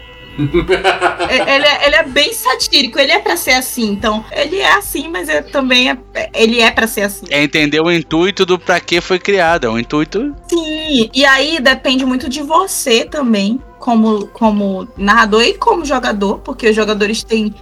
[1.29, 3.91] É, ele, é, ele é bem satírico, ele é pra ser assim.
[3.91, 5.97] Então, ele é assim, mas é, também é,
[6.33, 7.25] ele é pra ser assim.
[7.29, 9.65] É entender o intuito do pra que foi criado.
[9.65, 10.33] É o intuito.
[10.49, 16.69] Sim, e aí depende muito de você também, como, como narrador e como jogador, porque
[16.69, 17.53] os jogadores têm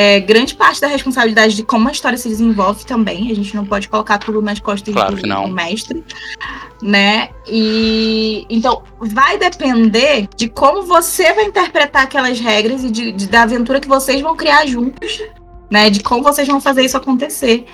[0.00, 3.32] é, grande parte da responsabilidade de como a história se desenvolve também.
[3.32, 6.04] A gente não pode colocar tudo nas costas Claro do, do mestre,
[6.80, 7.30] né?
[7.48, 13.42] E então vai depender de como você vai interpretar aquelas regras e de, de- da
[13.42, 15.20] aventura que vocês vão criar juntos,
[15.68, 15.90] né?
[15.90, 17.66] De como vocês vão fazer isso acontecer.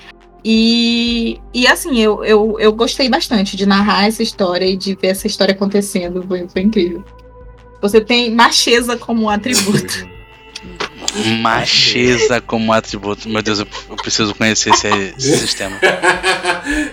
[0.43, 5.09] E, e assim, eu, eu, eu gostei bastante de narrar essa história e de ver
[5.09, 6.23] essa história acontecendo.
[6.27, 7.03] Foi, foi incrível.
[7.79, 10.14] Você tem macheza como atributo.
[11.41, 13.29] Macheza como atributo.
[13.29, 14.87] Meu Deus, eu, eu preciso conhecer esse,
[15.17, 15.77] esse sistema.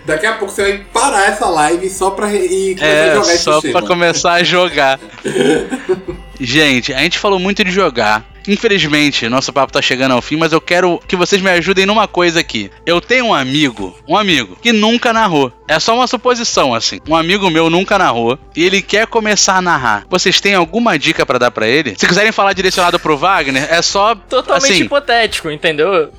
[0.04, 3.54] Daqui a pouco você vai parar essa live só pra a É, jogar esse só
[3.54, 3.78] sistema.
[3.80, 4.98] pra começar a jogar.
[6.45, 8.24] Gente, a gente falou muito de jogar.
[8.49, 12.09] Infelizmente, nosso papo tá chegando ao fim, mas eu quero que vocês me ajudem numa
[12.09, 12.70] coisa aqui.
[12.84, 15.53] Eu tenho um amigo, um amigo, que nunca narrou.
[15.68, 16.99] É só uma suposição, assim.
[17.09, 20.05] Um amigo meu nunca narrou e ele quer começar a narrar.
[20.11, 21.95] Vocês têm alguma dica pra dar pra ele?
[21.97, 26.11] Se quiserem falar direcionado pro Wagner, é só, Totalmente assim, hipotético, entendeu?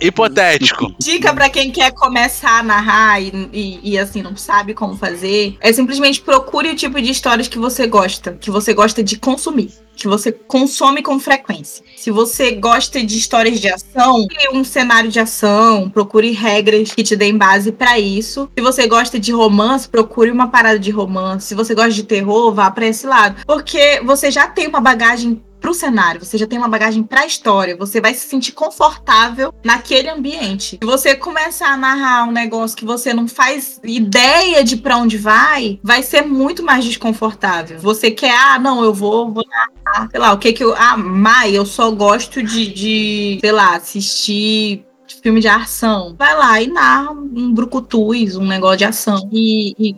[0.00, 0.94] Hipotético.
[0.98, 5.56] Dica pra quem quer começar a narrar e, e, e, assim não sabe como fazer
[5.60, 9.72] é simplesmente procure o tipo de histórias que você gosta, que você gosta de consumir,
[9.94, 11.84] que você consome com frequência.
[11.96, 17.02] Se você gosta de histórias de ação, crie um cenário de ação, procure regras que
[17.02, 18.48] te deem base pra isso.
[18.56, 21.46] Se você gosta de romance, procure uma parada de romance.
[21.46, 25.42] Se você gosta de terror, vá pra esse lado, porque você já tem uma bagagem
[25.60, 30.08] pro cenário, você já tem uma bagagem pra história, você vai se sentir confortável naquele
[30.08, 30.78] ambiente.
[30.80, 35.16] Se você começa a narrar um negócio que você não faz ideia de pra onde
[35.16, 37.78] vai, vai ser muito mais desconfortável.
[37.80, 40.74] Você quer, ah, não, eu vou, vou narrar, sei lá, o que que eu.
[40.76, 44.84] Ah, Mai, eu só gosto de, de sei lá, assistir
[45.22, 46.14] filme de ação.
[46.18, 49.28] Vai lá e narra um brucutuz, um negócio de ação.
[49.32, 49.94] E, e,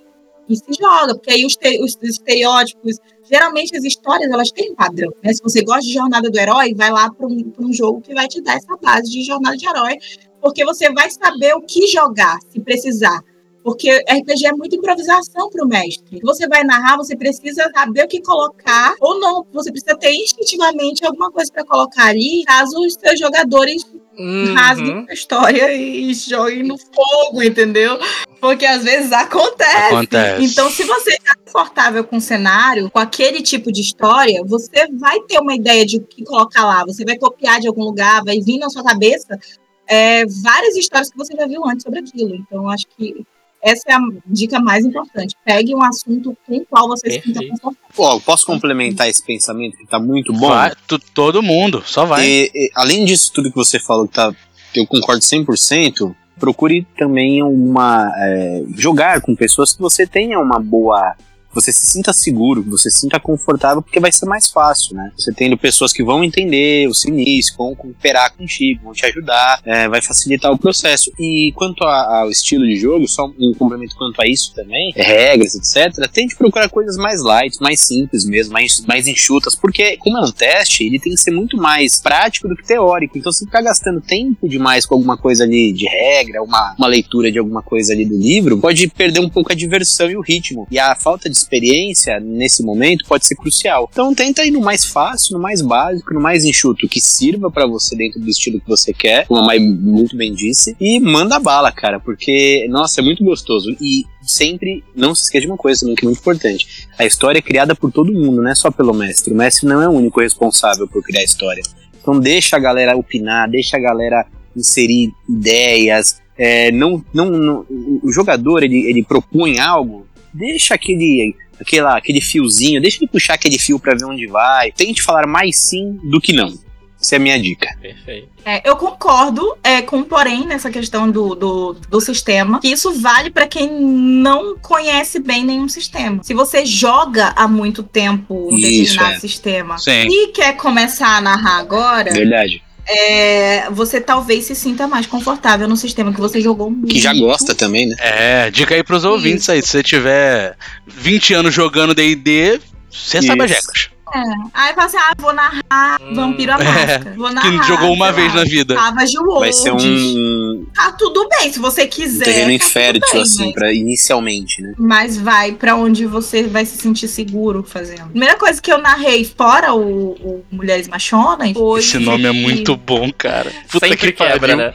[0.49, 2.97] e se joga, porque aí os, te- os estereótipos
[3.31, 5.13] geralmente as histórias elas têm padrão.
[5.23, 5.33] Né?
[5.33, 8.27] Se você gosta de Jornada do Herói, vai lá para um, um jogo que vai
[8.29, 9.99] te dar essa base de Jornada de Herói,
[10.41, 13.23] porque você vai saber o que jogar, se precisar.
[13.63, 16.21] Porque RPG é muita improvisação para o mestre.
[16.23, 19.45] Você vai narrar, você precisa saber o que colocar, ou não.
[19.53, 23.85] Você precisa ter instintivamente alguma coisa para colocar ali, caso os seus jogadores
[24.19, 24.53] Uhum.
[24.55, 27.99] rasguem a história e joguem no fogo, entendeu?
[28.41, 29.95] Porque às vezes acontece.
[29.95, 30.45] Acontece.
[30.45, 35.21] Então, se você está confortável com o cenário, com aquele tipo de história, você vai
[35.21, 36.85] ter uma ideia de o que colocar lá.
[36.85, 39.39] Você vai copiar de algum lugar, vai vir na sua cabeça
[39.87, 42.35] é, várias histórias que você já viu antes sobre aquilo.
[42.35, 43.25] Então, acho que
[43.63, 45.35] essa é a dica mais importante.
[45.45, 47.61] Pegue um assunto com o qual você se sinta Perfeito.
[47.61, 47.95] confortável.
[47.95, 50.49] Pô, posso complementar esse pensamento que tá muito bom?
[50.49, 52.27] Vai, tu- todo mundo, só vai.
[52.27, 54.33] E, e, além disso tudo que você falou, que tá,
[54.75, 61.15] eu concordo 100%, procure também uma é, jogar com pessoas que você tenha uma boa
[61.53, 65.11] você se sinta seguro, você se sinta confortável, porque vai ser mais fácil, né?
[65.17, 69.61] Você tendo pessoas que vão entender o seu início, vão cooperar contigo, vão te ajudar,
[69.65, 71.11] é, vai facilitar o processo.
[71.19, 75.55] E quanto a- ao estilo de jogo, só um complemento quanto a isso também, regras,
[75.55, 80.21] etc., tente procurar coisas mais light, mais simples mesmo, mais, mais enxutas, porque como é
[80.21, 83.17] um teste, ele tem que ser muito mais prático do que teórico.
[83.19, 87.31] Então, se ficar gastando tempo demais com alguma coisa ali de regra, uma, uma leitura
[87.33, 90.67] de alguma coisa ali do livro, pode perder um pouco a diversão e o ritmo.
[90.71, 93.89] E a falta de experiência nesse momento pode ser crucial.
[93.93, 97.67] Então, tenta ir no mais fácil, no mais básico, no mais enxuto, que sirva pra
[97.67, 101.39] você dentro do estilo que você quer, como a Mai muito bem disse, e manda
[101.39, 103.75] bala, cara, porque, nossa, é muito gostoso.
[103.81, 106.89] E sempre não se esqueça de uma coisa também que é muito importante.
[106.99, 109.33] A história é criada por todo mundo, não é só pelo mestre.
[109.33, 111.63] O mestre não é o único responsável por criar a história.
[112.01, 114.27] Então deixa a galera opinar, deixa a galera
[114.57, 116.21] inserir ideias.
[116.37, 117.67] É, não, não, não,
[118.03, 120.07] o jogador ele, ele propõe algo,
[120.39, 124.71] deixa aquele, aquela, aquele fiozinho, deixa ele puxar aquele fio para ver onde vai.
[124.73, 126.53] Tente falar mais sim do que não.
[127.01, 127.69] Essa é a minha dica.
[127.81, 128.29] Perfeito.
[128.45, 133.31] É, eu concordo é, com porém nessa questão do, do, do sistema, que isso vale
[133.31, 136.23] para quem não conhece bem nenhum sistema.
[136.25, 139.21] Se você joga há muito tempo um Isso, determinado é.
[139.21, 140.09] sistema Sim.
[140.09, 142.63] e quer começar a narrar agora, Verdade.
[142.89, 146.95] É, você talvez se sinta mais confortável no sistema que você jogou muito.
[146.95, 147.97] Que já gosta também, né?
[147.99, 149.61] É, dica aí pros ouvintes aí.
[149.61, 152.61] Se você tiver 20 anos jogando DD,
[152.91, 153.91] você sabe as Isso.
[154.13, 154.51] Regras.
[154.55, 155.63] Aí fala assim: ah, vou narrar
[156.01, 156.15] Hum.
[156.15, 157.15] Vampiro à Máscara.
[157.17, 157.55] Vou narrar.
[157.55, 157.59] É.
[157.59, 158.75] Que jogou uma vez lá, na vida.
[158.75, 162.25] Savage Vai ser um, Tá tudo bem, se você um quiser.
[162.25, 164.75] terreno tá infértil, bem, assim, pra, inicialmente, né?
[164.79, 168.09] Mas vai pra onde você vai se sentir seguro fazendo.
[168.11, 171.81] Primeira coisa que eu narrei fora o, o Mulheres Machonas foi.
[171.81, 173.51] Esse nome é muito bom, cara.
[173.71, 174.57] Puta Sempre que quebra, pariu.
[174.57, 174.75] né?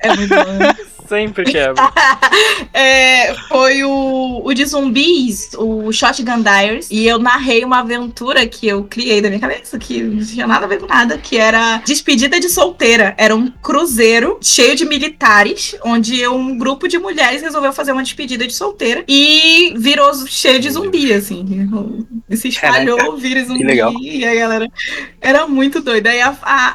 [0.00, 0.86] É muito bom.
[1.08, 1.90] Sempre quebra.
[2.72, 6.88] É, foi o, o de zumbis, o Shotgun Diaries.
[6.90, 10.66] E eu narrei uma aventura que eu criei da minha cabeça, que não tinha nada
[10.66, 13.14] a ver com nada, que era Despedida de Solteira.
[13.16, 18.46] Era um cruzeiro cheio de militares, onde um grupo de mulheres resolveu fazer uma despedida
[18.46, 21.68] de solteira e virou cheio de zumbi, assim.
[22.32, 23.64] Se espalhou o vírus zumbi.
[23.64, 23.92] legal.
[24.00, 24.68] E a galera
[25.20, 26.06] era muito doido.
[26.08, 26.72] Aí a, a,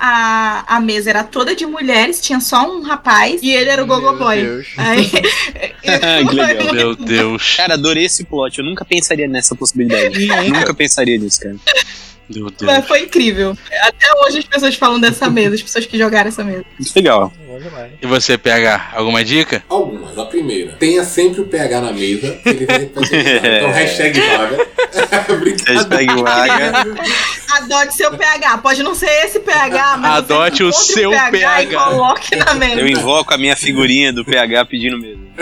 [0.67, 3.87] a, a mesa era toda de mulheres, tinha só um rapaz e ele era o
[3.87, 4.43] Gogo Meu.
[4.43, 4.67] Deus.
[4.77, 5.11] Aí,
[6.33, 6.73] legal.
[6.73, 7.55] Meu Deus.
[7.55, 8.59] Cara, adorei esse plot.
[8.59, 10.25] Eu nunca pensaria nessa possibilidade.
[10.49, 11.55] nunca pensaria nisso, cara.
[12.33, 12.61] Meu Deus.
[12.61, 13.57] Mas foi incrível.
[13.83, 16.65] Até hoje as pessoas falam dessa mesa, as pessoas que jogaram essa mesa.
[16.77, 17.33] Muito legal.
[18.01, 19.63] E você, PH, alguma dica?
[19.69, 20.17] Algumas.
[20.17, 22.39] A primeira, tenha sempre o PH na mesa.
[22.45, 24.67] Ele vai então, hashtag vaga.
[25.39, 25.79] Brincadeira.
[25.79, 26.73] Hashtag vaga.
[27.51, 28.57] Adote seu PH.
[28.59, 31.85] Pode não ser esse PH, mas Adote o seu e PH.
[31.85, 32.81] coloque na mesa.
[32.81, 35.27] Eu invoco a minha figurinha do PH pedindo mesmo.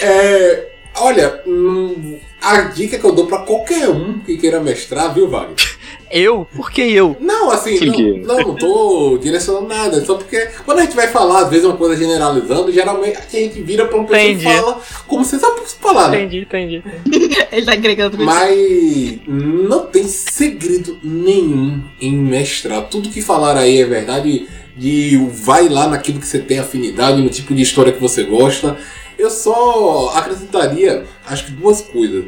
[0.00, 0.66] É,
[0.96, 5.56] olha, hum, a dica que eu dou pra qualquer um que queira mestrar, viu, Wagner?
[6.10, 6.46] Eu?
[6.54, 7.16] Por que eu?
[7.18, 7.86] Não, assim, Que
[8.20, 10.04] não, não, não tô direcionando nada.
[10.04, 13.60] Só porque quando a gente vai falar, às vezes, uma coisa generalizando, geralmente a gente
[13.60, 14.46] vira pra uma pessoa Entendi.
[14.46, 16.22] e fala como se só fosse falar, né?
[16.22, 16.82] Entendi, entendi.
[17.50, 18.16] Ele tá agregando.
[18.24, 22.88] Mas não tem segredo nenhum em mestrar.
[22.88, 24.46] Tudo que falar aí é verdade.
[24.76, 28.76] De vai lá naquilo que você tem afinidade, no tipo de história que você gosta.
[29.18, 32.24] Eu só acrescentaria, acho que duas coisas.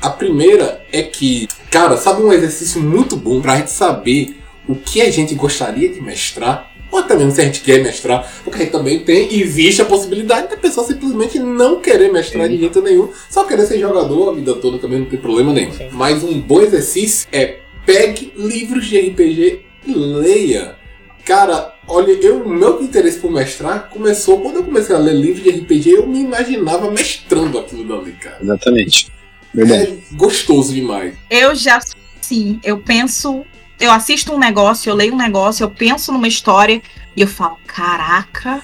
[0.00, 4.36] A primeira é que, cara, sabe um exercício muito bom pra gente saber
[4.68, 8.30] o que a gente gostaria de mestrar, ou até mesmo se a gente quer mestrar,
[8.44, 13.10] porque também tem, existe a possibilidade da pessoa simplesmente não querer mestrar de jeito nenhum,
[13.28, 15.72] só querer ser jogador a vida toda também não tem problema nenhum.
[15.72, 15.88] Sim.
[15.92, 20.76] Mas um bom exercício é pegue livros de RPG e leia.
[21.24, 25.42] Cara, olha, eu, o meu interesse por mestrar começou quando eu comecei a ler livros
[25.42, 28.38] de RPG, eu me imaginava mestrando aquilo dali, cara.
[28.42, 29.10] Exatamente.
[29.52, 30.02] Verdade.
[30.12, 31.14] É gostoso demais.
[31.30, 31.80] Eu já,
[32.20, 33.44] sim, eu penso.
[33.80, 36.82] Eu assisto um negócio, eu leio um negócio, eu penso numa história
[37.16, 38.62] e eu falo: caraca,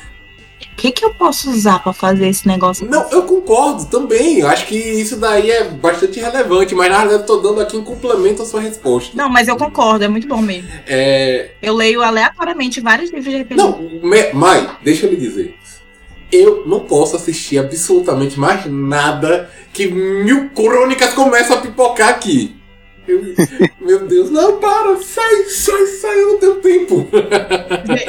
[0.72, 2.88] o que, que eu posso usar pra fazer esse negócio?
[2.88, 4.38] Não, eu concordo também.
[4.38, 7.76] Eu acho que isso daí é bastante relevante, mas na verdade eu tô dando aqui
[7.76, 9.12] um complemento à sua resposta.
[9.14, 10.68] Não, mas eu concordo, é muito bom mesmo.
[10.86, 11.50] É.
[11.60, 13.56] Eu leio aleatoriamente vários livros de RPG.
[13.56, 15.54] Não, me- Mai, deixa eu lhe dizer.
[16.32, 22.56] Eu não posso assistir absolutamente mais nada que mil crônicas começam a pipocar aqui.
[23.09, 23.34] Eu-
[23.80, 27.09] meu Deus, não, para, sai, sai, sai, eu não tenho tempo.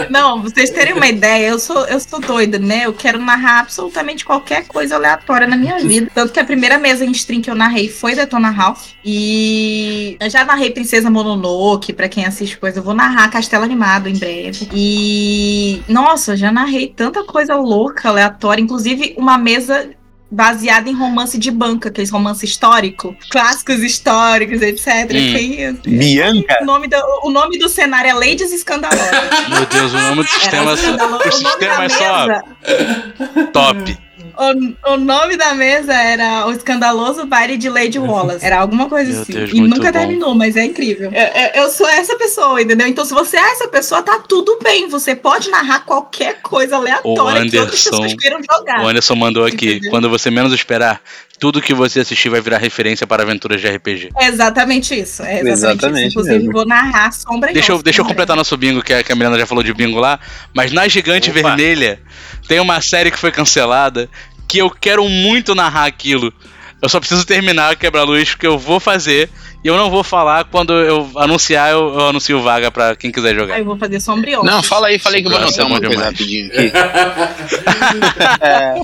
[0.10, 2.86] Não, vocês terem uma ideia, eu sou, eu sou doida, né?
[2.86, 6.12] Eu quero narrar absolutamente qualquer coisa aleatória na minha vida.
[6.14, 8.90] Tanto que a primeira mesa em stream que eu narrei foi Detona Ralph.
[9.04, 12.80] E eu já narrei Princesa Mononoke, pra quem assiste coisa.
[12.80, 14.68] Eu vou narrar Castelo Animado em breve.
[14.74, 15.82] E.
[15.88, 18.62] Nossa, já narrei tanta coisa louca, aleatória.
[18.62, 19.90] Inclusive, uma mesa
[20.32, 24.88] baseada em romance de banca, aqueles romances históricos, clássicos históricos, etc.
[24.88, 25.08] Hum.
[25.10, 26.58] Tem- Bianca?
[26.62, 29.50] o, nome do, o nome do cenário é Ladies Escandalosas.
[29.50, 31.14] Meu Deus, o nome do sistema, Era escandaloso.
[31.14, 33.98] o O nome sistema da é só mesa- top.
[34.38, 38.46] O, o nome da mesa era O Escandaloso Baile de Lady Wallace.
[38.46, 39.34] Era alguma coisa Meu assim.
[39.34, 40.00] Deus, e nunca bom.
[40.00, 41.12] terminou, mas é incrível.
[41.12, 42.88] Eu, eu- sou essa pessoa, entendeu?
[42.88, 44.88] Então, se você é essa pessoa, tá tudo bem.
[44.90, 48.84] Você pode narrar qualquer coisa aleatória que outras Anderson- pessoas queiram jogar.
[48.84, 49.90] O Anderson mandou aqui, Entendeu?
[49.92, 51.02] quando você menos esperar,
[51.42, 54.10] tudo que você assistir vai virar referência para aventuras de RPG.
[54.16, 55.24] É exatamente isso.
[55.24, 56.10] É exatamente, Exatamente isso.
[56.10, 56.54] Inclusive, mesmo.
[56.54, 59.16] vou narrar Sombra e Deixa eu, deixa eu completar nosso bingo, que a, que a
[59.16, 60.20] já falou de bingo lá.
[60.54, 61.42] Mas na Gigante Opa.
[61.42, 62.00] Vermelha
[62.48, 64.08] tem uma série que foi cancelada
[64.48, 66.32] que eu quero muito narrar aquilo.
[66.80, 69.28] Eu só preciso terminar quebra-luz, porque eu vou fazer.
[69.64, 73.34] E eu não vou falar quando eu anunciar, eu, eu anuncio vaga pra quem quiser
[73.34, 73.56] jogar.
[73.56, 74.44] Aí eu vou fazer sombrião.
[74.44, 76.72] Não, fala aí, falei que eu vou bom uma coisa rapidinho aqui.
[78.42, 78.82] É,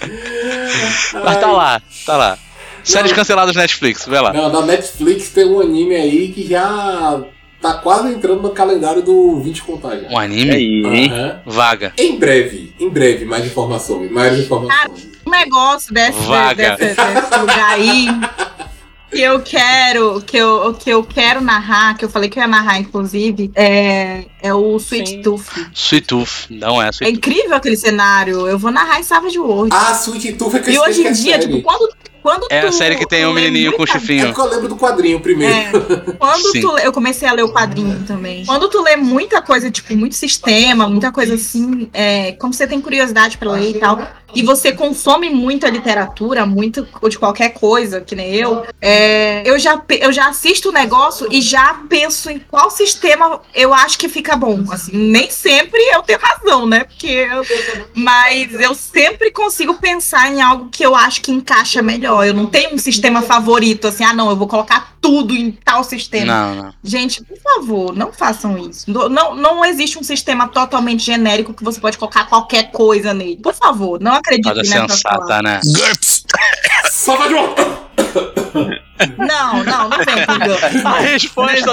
[1.24, 2.38] Mas tá lá, tá lá.
[2.84, 4.32] Séries canceladas na Netflix, vai lá.
[4.32, 7.22] Não, na Netflix tem um anime aí que já
[7.60, 10.08] tá quase entrando no calendário do 20 Contagem.
[10.08, 10.50] Um anime?
[10.50, 11.12] aí, hein?
[11.12, 11.40] Aham.
[11.44, 11.92] Vaga.
[11.98, 15.08] Em breve, em breve, mais informações, mais informações.
[15.26, 16.76] Um negócio desse, Vaga.
[16.76, 18.06] desse, desse lugar aí
[19.10, 22.48] que eu quero, que eu, que eu quero narrar, que eu falei que eu ia
[22.48, 25.22] narrar, inclusive, é, é o Sweet Sim.
[25.22, 25.70] Tooth.
[25.74, 26.46] Sweet Tooth.
[26.50, 28.46] Não é É Sweet incrível aquele cenário.
[28.46, 29.74] Eu vou narrar em Savage World.
[29.74, 31.88] Ah, Sweet Tooth é que e hoje em dia, tipo, quando,
[32.28, 34.26] quando É a tu- série que tem um menininho com muita- É chifrinho.
[34.26, 35.54] porque eu lembro do quadrinho primeiro.
[35.54, 35.70] É,
[36.18, 36.60] quando Sim.
[36.60, 38.44] tu lê, eu comecei a ler o quadrinho também.
[38.44, 42.80] Quando tu lê muita coisa, tipo, muito sistema, muita coisa assim, é, como você tem
[42.82, 43.98] curiosidade pra ler e tal,
[44.34, 49.82] e você consome muita literatura, muito de qualquer coisa, que nem eu, é, eu, já,
[50.00, 54.36] eu já assisto o negócio e já penso em qual sistema eu acho que fica
[54.36, 54.62] bom.
[54.70, 56.84] Assim, nem sempre eu tenho razão, né?
[56.84, 57.42] Porque eu-
[57.94, 62.17] mas eu sempre consigo pensar em algo que eu acho que encaixa melhor.
[62.24, 65.84] Eu não tenho um sistema favorito, assim, ah, não, eu vou colocar tudo em tal
[65.84, 66.26] sistema.
[66.26, 66.74] Não, não.
[66.82, 68.90] Gente, por favor, não façam isso.
[68.90, 73.36] Não, não, existe um sistema totalmente genérico que você pode colocar qualquer coisa nele.
[73.36, 75.60] Por favor, não acredite nessa sensata, né?
[75.64, 76.24] GURPS!
[77.08, 77.48] Só vai de uma...
[79.16, 80.84] Não, não, não vem com Guts.
[80.84, 81.72] A resposta-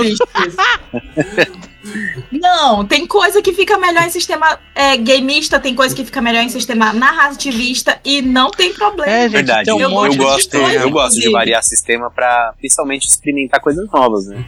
[2.31, 6.41] Não tem coisa que fica melhor em sistema é, gameista, tem coisa que fica melhor
[6.41, 9.11] em sistema narrativista e não tem problema.
[9.11, 10.73] É, Verdade, tem eu, de gosto, sistema.
[10.73, 14.41] eu gosto de variar sistema pra principalmente experimentar coisas novas, né?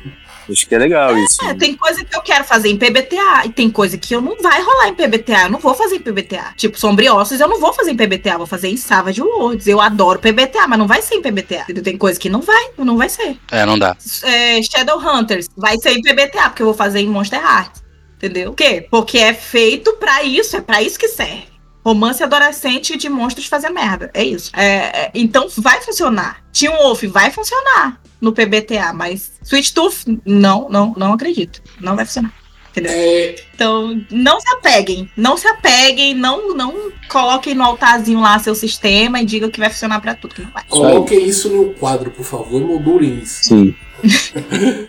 [0.49, 1.43] Acho que é legal isso.
[1.43, 4.37] É, tem coisa que eu quero fazer em PBTA e tem coisa que eu não
[4.41, 5.43] vai rolar em PBTA.
[5.43, 6.53] Eu não vou fazer em PBTA.
[6.55, 9.67] Tipo, Sombriossos eu não vou fazer em PBTA, vou fazer em Savage Worlds.
[9.67, 11.65] Eu adoro PBTA, mas não vai ser em PBTA.
[11.83, 13.37] Tem coisa que não vai, não vai ser.
[13.51, 13.95] É, não dá.
[14.23, 17.83] É, Shadowhunters vai ser em PBTA, porque eu vou fazer em Monster Hearts.
[18.17, 18.51] Entendeu?
[18.51, 18.87] Por quê?
[18.89, 21.56] Porque é feito pra isso, é pra isso que serve.
[21.87, 24.11] Romance adolescente de monstros fazer merda.
[24.13, 24.51] É isso.
[24.53, 26.43] É, é, então vai funcionar.
[26.51, 31.61] Teen Wolf vai funcionar no PBTA, mas Sweet Tooth, não, não, não acredito.
[31.79, 32.33] Não vai funcionar.
[32.79, 32.91] Entendeu?
[32.93, 35.09] É, Então, não se apeguem.
[35.17, 39.69] Não se apeguem, não, não coloquem no altarzinho lá seu sistema e digam que vai
[39.69, 40.63] funcionar pra tudo, não vai.
[40.69, 43.45] coloquem isso no quadro, por favor, moldurem isso.
[43.45, 43.75] Sim.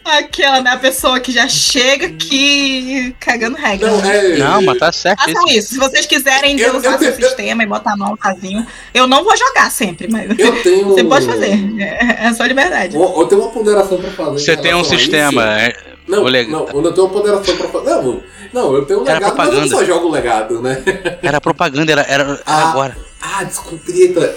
[0.04, 0.70] Aquela, né?
[0.72, 3.90] A pessoa que já chega aqui cagando regra.
[3.90, 4.32] Não, né?
[4.34, 4.36] é...
[4.36, 5.58] Não, mas tá certo Façam isso.
[5.58, 5.68] isso.
[5.74, 9.24] Se vocês quiserem Eu- usar eu seu eu- sistema e botar no altarzinho, eu não
[9.24, 10.84] vou jogar sempre, mas Eu tenho...
[10.92, 11.58] você pode fazer.
[11.80, 12.96] É, é só liberdade.
[12.96, 14.38] Eu, eu tenho uma ponderação pra fazer.
[14.40, 15.42] Você tem um sistema.
[15.62, 15.70] isso.
[15.78, 17.90] é- Não, o leg- não, eu tenho uma ponderação pra fazer.
[17.90, 19.76] Não, não, eu tenho um Era legado, mas eu propaganda.
[19.76, 20.82] só jogo legado, né?
[21.22, 22.70] Era propaganda, era, era, era Ah.
[22.70, 22.96] agora.
[23.20, 24.32] Ah, desculpa, eita.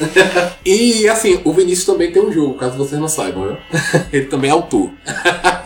[0.65, 3.57] E assim, o Vinícius também tem um jogo, caso vocês não saibam, né?
[4.11, 4.89] Ele também é autor.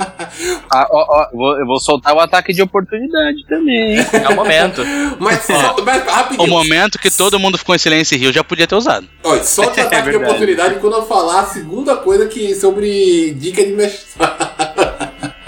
[0.69, 3.97] Ah, ó, ó, vou- eu vou soltar o ataque de oportunidade também.
[3.99, 4.05] hein?
[4.11, 4.81] É o momento.
[5.19, 6.49] Mas, só, mas O rapidinho.
[6.49, 9.07] momento que todo mundo ficou em silêncio e riu, já podia ter usado.
[9.23, 10.25] Olha, solte o É ataque de verdade.
[10.25, 14.84] oportunidade quando eu falar a segunda coisa que sobre dica de mestrado.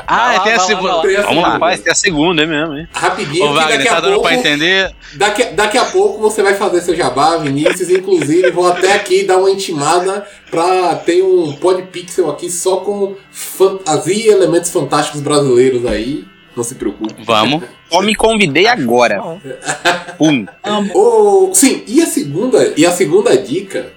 [0.07, 0.93] Ah, lá, tem a lá, segunda.
[0.93, 1.21] lá.
[1.23, 1.49] Vamos lá.
[1.49, 2.87] Rapaz, tem a segunda, é mesmo, hein?
[2.93, 4.27] Rapidinho, Ô, Wagner, daqui tá a dando pouco.
[4.29, 4.95] pra entender?
[5.15, 7.89] Daqui, daqui a pouco você vai fazer seu jabá, Vinícius.
[7.89, 14.27] Inclusive, vou até aqui dar uma intimada pra ter um podpixel aqui só com fantasia
[14.27, 16.23] e elementos fantásticos brasileiros aí.
[16.55, 17.13] Não se preocupe.
[17.23, 17.63] Vamos.
[17.91, 19.21] Só me convidei agora.
[19.21, 19.39] Bom.
[20.17, 20.45] Pum.
[20.93, 23.93] Oh, sim, e a segunda, e a segunda dica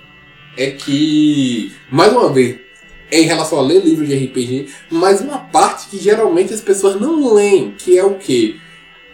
[0.56, 2.56] é que, mais uma vez,
[3.10, 7.00] é em relação a ler livros de RPG, mas uma parte que geralmente as pessoas
[7.00, 8.56] não leem, que é o quê?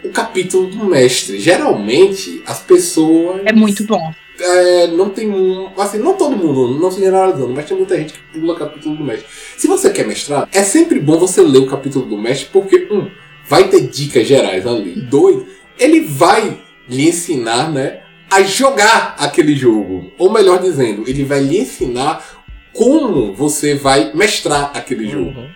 [0.05, 1.39] O capítulo do mestre.
[1.41, 4.13] Geralmente, as pessoas É muito bom.
[4.39, 5.69] é, não tem um.
[5.79, 8.95] Assim, não todo mundo, não se generalizando, mas tem muita gente que pula o capítulo
[8.97, 9.27] do mestre.
[9.57, 13.11] Se você quer mestrar, é sempre bom você ler o capítulo do mestre, porque, um,
[13.49, 14.93] vai ter dicas gerais ali.
[15.01, 15.43] Dois,
[15.79, 20.13] ele vai lhe ensinar, né, a jogar aquele jogo.
[20.19, 22.36] Ou melhor dizendo, ele vai lhe ensinar
[22.77, 25.41] como você vai mestrar aquele jogo.
[25.41, 25.49] Uhum.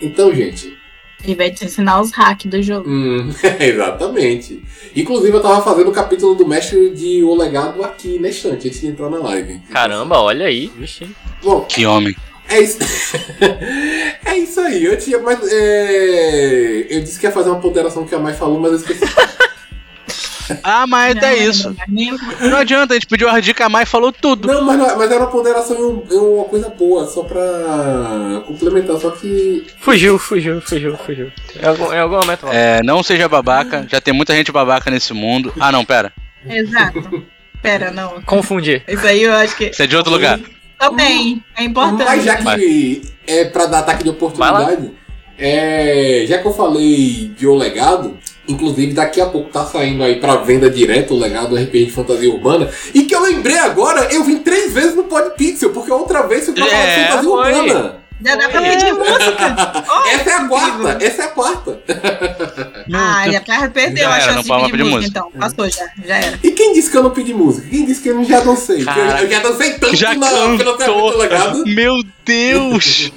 [0.00, 0.76] Então, gente,
[1.24, 2.88] Ele vai te ensinar os hacks do jogo.
[2.88, 4.62] Hum, exatamente.
[4.94, 8.80] Inclusive, eu tava fazendo o capítulo do mestre de O Legado aqui na estante, antes
[8.80, 9.60] de entrar na live.
[9.70, 10.70] Caramba, olha aí.
[10.76, 11.08] Vixe.
[11.42, 12.14] Bom, Que homem.
[12.48, 12.78] é isso.
[14.24, 14.84] é isso aí.
[14.84, 18.60] Eu tinha, mas é, eu disse que ia fazer uma ponderação que a Mai falou,
[18.60, 19.04] mas eu esqueci.
[20.62, 21.68] Ah, mas é Não, isso.
[21.70, 24.48] não, nem- Não adianta, a gente pediu a dica a mais e falou tudo.
[24.48, 28.96] Não, mas, mas era uma ponderação em uma coisa boa, só pra complementar.
[28.98, 31.32] Só que Fugiu, fugiu, fugiu, fugiu.
[31.60, 32.40] Em algum, em algum momento.
[32.42, 32.56] volta.
[32.56, 35.52] É, não seja babaca, já tem muita gente babaca nesse mundo.
[35.58, 36.12] Ah, não, pera.
[36.48, 37.24] Exato.
[37.62, 38.22] Pera, não.
[38.22, 38.82] Confundir.
[38.86, 39.64] Isso aí eu acho que.
[39.66, 40.38] Isso é de outro lugar.
[40.78, 42.04] Também, é importante.
[42.04, 44.92] Mas já que é pra dar ataque de oportunidade,
[45.36, 48.16] é, já que eu falei de O Legado,
[48.48, 52.32] inclusive daqui a pouco tá saindo aí pra venda direto o Legado RPG de Fantasia
[52.32, 56.44] Urbana, e que eu lembrei agora, eu vim três vezes no Podpixel, porque outra vez
[56.46, 57.52] foi pra falar de É, Fantasia foi.
[57.52, 58.07] Urbana.
[58.24, 59.84] Já dá pra pedir música.
[59.88, 61.82] Oh, Essa é a quarta, essa é a quarta.
[62.92, 65.30] Ah, já per- perdeu Já a era, chance não de pedir pedir música, então.
[65.38, 66.38] Passou já, já era.
[66.42, 67.68] E quem disse que eu não pedi música?
[67.68, 68.84] Quem disse que eu não já dancei?
[68.84, 71.64] Cara, eu, já dancei tanto Já na cantou.
[71.66, 73.10] Meu Deus!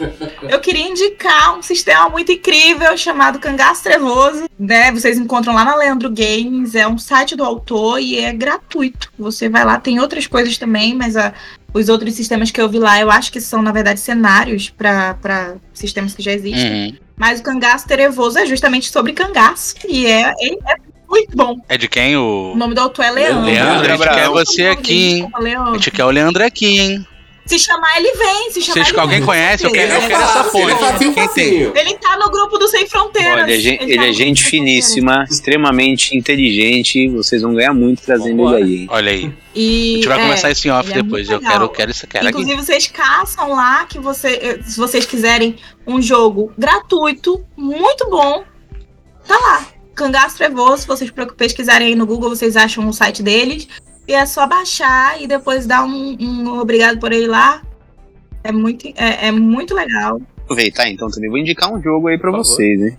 [0.47, 4.91] Eu queria indicar um sistema muito incrível chamado Cangaço Trevoso, né?
[4.91, 9.11] Vocês encontram lá na Leandro Games, é um site do autor e é gratuito.
[9.17, 11.33] Você vai lá, tem outras coisas também, mas a-
[11.73, 15.55] os outros sistemas que eu vi lá, eu acho que são, na verdade, cenários para
[15.73, 16.91] sistemas que já existem.
[16.91, 16.97] Uhum.
[17.15, 20.75] Mas o Cangaço Trevoso é justamente sobre cangaço, e é, é, é
[21.07, 21.57] muito bom.
[21.69, 22.53] É de quem o.
[22.53, 23.45] O nome do autor é Leandro.
[23.45, 25.31] Leandro, a gente quer você aqui, hein?
[25.39, 25.71] Leandro.
[25.71, 27.07] A gente quer o Leandro aqui, hein?
[27.45, 28.51] Se chamar, ele vem.
[28.51, 29.25] Se chamar, Vocês ele alguém vem.
[29.25, 30.99] conhece, eu quero, eu Ele é quero essa ele é fonte.
[30.99, 31.13] tem?
[31.13, 31.71] facinho.
[31.75, 33.33] Ele tá no grupo do Sem Fronteiras.
[33.33, 33.51] Olha, tá
[33.83, 37.07] ele no é gente finíssima, extremamente inteligente.
[37.09, 38.59] Vocês vão ganhar muito trazendo Vambora.
[38.59, 38.75] ele aí.
[38.81, 38.87] hein?
[38.89, 39.33] Olha aí.
[39.55, 41.29] E, A gente vai é, começar isso em off ele é depois.
[41.29, 42.37] Eu quero, quero isso, quero aqui.
[42.37, 48.43] Inclusive, vocês caçam lá que você, se vocês quiserem um jogo gratuito, muito bom,
[49.27, 49.65] tá lá.
[49.93, 53.67] Cangaço Trevoso, se vocês pesquisarem aí no Google, vocês acham o site deles.
[54.11, 57.61] E é só baixar e depois dar um, um obrigado por ele lá.
[58.43, 60.19] É muito, é, é muito legal.
[60.43, 62.97] Aproveitar então também, vou indicar um jogo aí pra vocês, hein?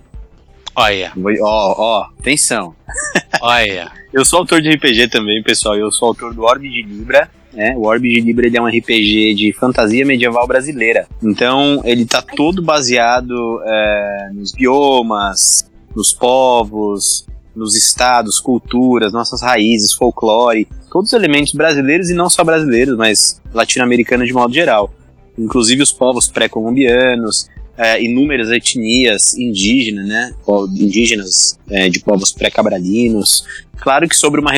[0.75, 2.73] Olha, Ó, ó, atenção.
[3.43, 3.91] olha.
[4.11, 5.75] Eu sou autor de RPG também, pessoal.
[5.75, 7.29] Eu sou autor do Orbe de Libra.
[7.53, 7.75] Né?
[7.77, 11.07] O Orbe de Libra ele é um RPG de fantasia medieval brasileira.
[11.21, 19.93] Então, ele tá todo baseado é, nos biomas, nos povos, nos estados, culturas, nossas raízes,
[19.93, 24.93] folclore, todos os elementos brasileiros e não só brasileiros, mas latino-americanos de modo geral.
[25.35, 30.35] Inclusive os povos pré-colombianos, é, inúmeras etnias indígenas, né?
[30.75, 33.43] Indígenas é, de povos pré-cabralinos.
[33.81, 34.51] Claro que sobre uma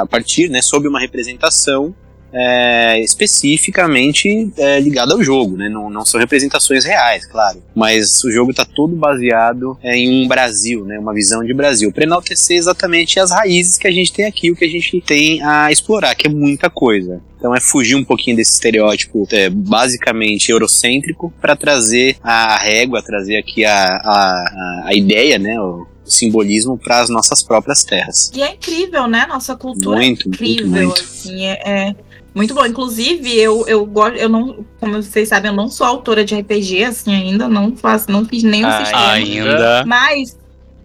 [0.00, 1.94] a partir, né, sobre uma representação
[2.32, 5.68] é, especificamente é, ligada ao jogo, né?
[5.68, 7.62] Não, não são representações reais, claro.
[7.74, 10.98] Mas o jogo está todo baseado é, em um Brasil, né?
[10.98, 11.92] Uma visão de Brasil.
[11.92, 15.42] Para enaltecer exatamente as raízes que a gente tem aqui, o que a gente tem
[15.42, 17.20] a explorar, que é muita coisa.
[17.36, 23.36] Então é fugir um pouquinho desse estereótipo é, basicamente eurocêntrico para trazer a régua, trazer
[23.36, 25.60] aqui a, a, a ideia, né?
[25.60, 28.32] O, simbolismo para as nossas próprias terras.
[28.34, 29.26] E é incrível, né?
[29.26, 31.02] Nossa cultura Muito, é incrível, muito, muito.
[31.02, 31.94] assim, é, é
[32.34, 32.64] muito bom.
[32.64, 36.84] Inclusive, eu, eu gosto, eu não, como vocês sabem, eu não sou autora de RPG,
[36.84, 39.10] assim, ainda, não faço, não fiz nenhum Ah, sistema.
[39.12, 39.84] Ainda.
[39.86, 40.36] Mas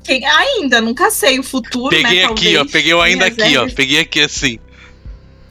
[0.03, 2.25] quem, ainda, nunca sei o futuro, Peguei né?
[2.25, 2.55] aqui, ó.
[2.55, 3.69] talvez Peguei o ainda aqui, ó.
[3.69, 4.59] Peguei aqui assim.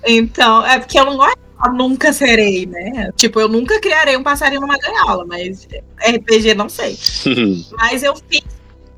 [0.05, 3.11] Então, é porque eu não gosto falar nunca serei, né?
[3.17, 5.69] Tipo, eu nunca criarei um passarinho numa gaiola, mas
[6.05, 6.99] RPG não sei.
[7.79, 8.43] Mas eu fiz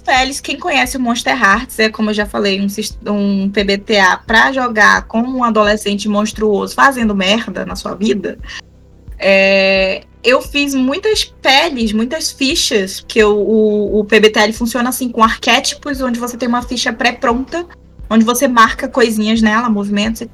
[0.04, 2.66] peles, quem conhece o Monster Hearts, é como eu já falei, um,
[3.12, 8.38] um PBTA pra jogar com um adolescente monstruoso fazendo merda na sua vida.
[9.18, 15.22] É, eu fiz muitas peles, muitas fichas, que eu- o, o PBTA funciona assim, com
[15.22, 17.66] arquétipos, onde você tem uma ficha pré-pronta,
[18.10, 20.26] onde você marca coisinhas nela, movimentos,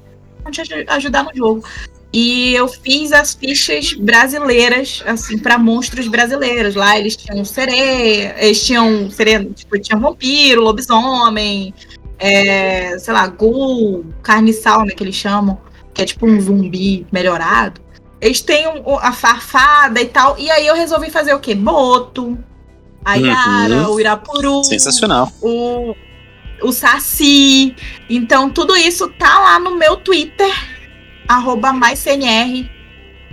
[0.43, 1.64] pra te aj- ajudar no jogo.
[2.12, 6.74] E eu fiz as fichas brasileiras, assim, para monstros brasileiros.
[6.74, 11.72] Lá eles tinham sereia, eles tinham sereia, tipo, tinha vampiro, lobisomem,
[12.18, 15.61] é, sei lá, ghoul, carniçal, né, que eles chamam,
[15.94, 17.80] que é tipo um zumbi melhorado.
[18.20, 20.36] Eles têm um- a farfada e tal.
[20.38, 21.54] E aí eu resolvi fazer o quê?
[21.54, 22.36] Boto,
[23.04, 25.32] a Yara, o Irapuru Sensacional.
[25.40, 25.94] o,
[26.62, 27.74] o Saci.
[28.11, 30.52] Então, tudo isso tá lá no meu Twitter,
[31.35, 32.68] arroba maiscnr.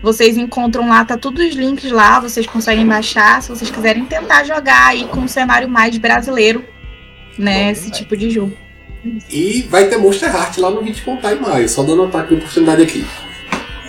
[0.02, 4.44] Vocês encontram lá, tá todos os links lá, vocês conseguem baixar se vocês quiserem tentar
[4.44, 6.64] jogar aí com um cenário mais brasileiro,
[7.38, 7.72] né?
[7.72, 8.56] Esse tipo de jogo.
[9.30, 12.42] E vai ter Monster Heart lá no Hit Contar em maio, só dando ataque de
[12.42, 13.06] oportunidade aqui.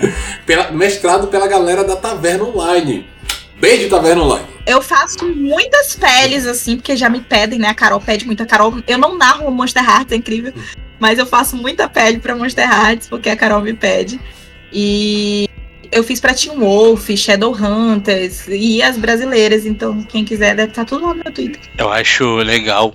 [0.47, 3.07] Pela- mestrado pela galera da Taverna Online.
[3.61, 4.47] Beijo, Taverna Online.
[4.65, 7.69] Eu faço muitas peles, assim, porque já me pedem, né?
[7.69, 8.47] A Carol pede muita.
[8.47, 10.55] Carol, eu não narro Monster Hearts, é incrível.
[10.99, 14.21] Mas eu faço muita pele pra Monster Hearts, porque a Carol me pede.
[14.73, 15.49] E
[15.91, 19.65] eu fiz pra Team Wolf, Shadowhunters e as brasileiras.
[19.65, 21.61] Então, quem quiser, deve estar tudo lá no meu Twitter.
[21.79, 22.95] Eu acho legal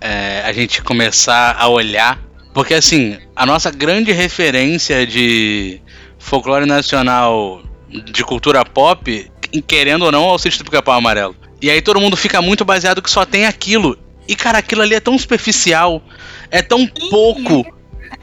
[0.00, 2.18] é, a gente começar a olhar.
[2.54, 5.80] Porque assim, a nossa grande referência de
[6.18, 9.30] folclore nacional de cultura pop,
[9.66, 11.36] querendo ou não, é o sítio do pica-pau amarelo.
[11.60, 13.98] E aí todo mundo fica muito baseado que só tem aquilo.
[14.28, 16.02] E cara, aquilo ali é tão superficial,
[16.50, 17.66] é tão pouco,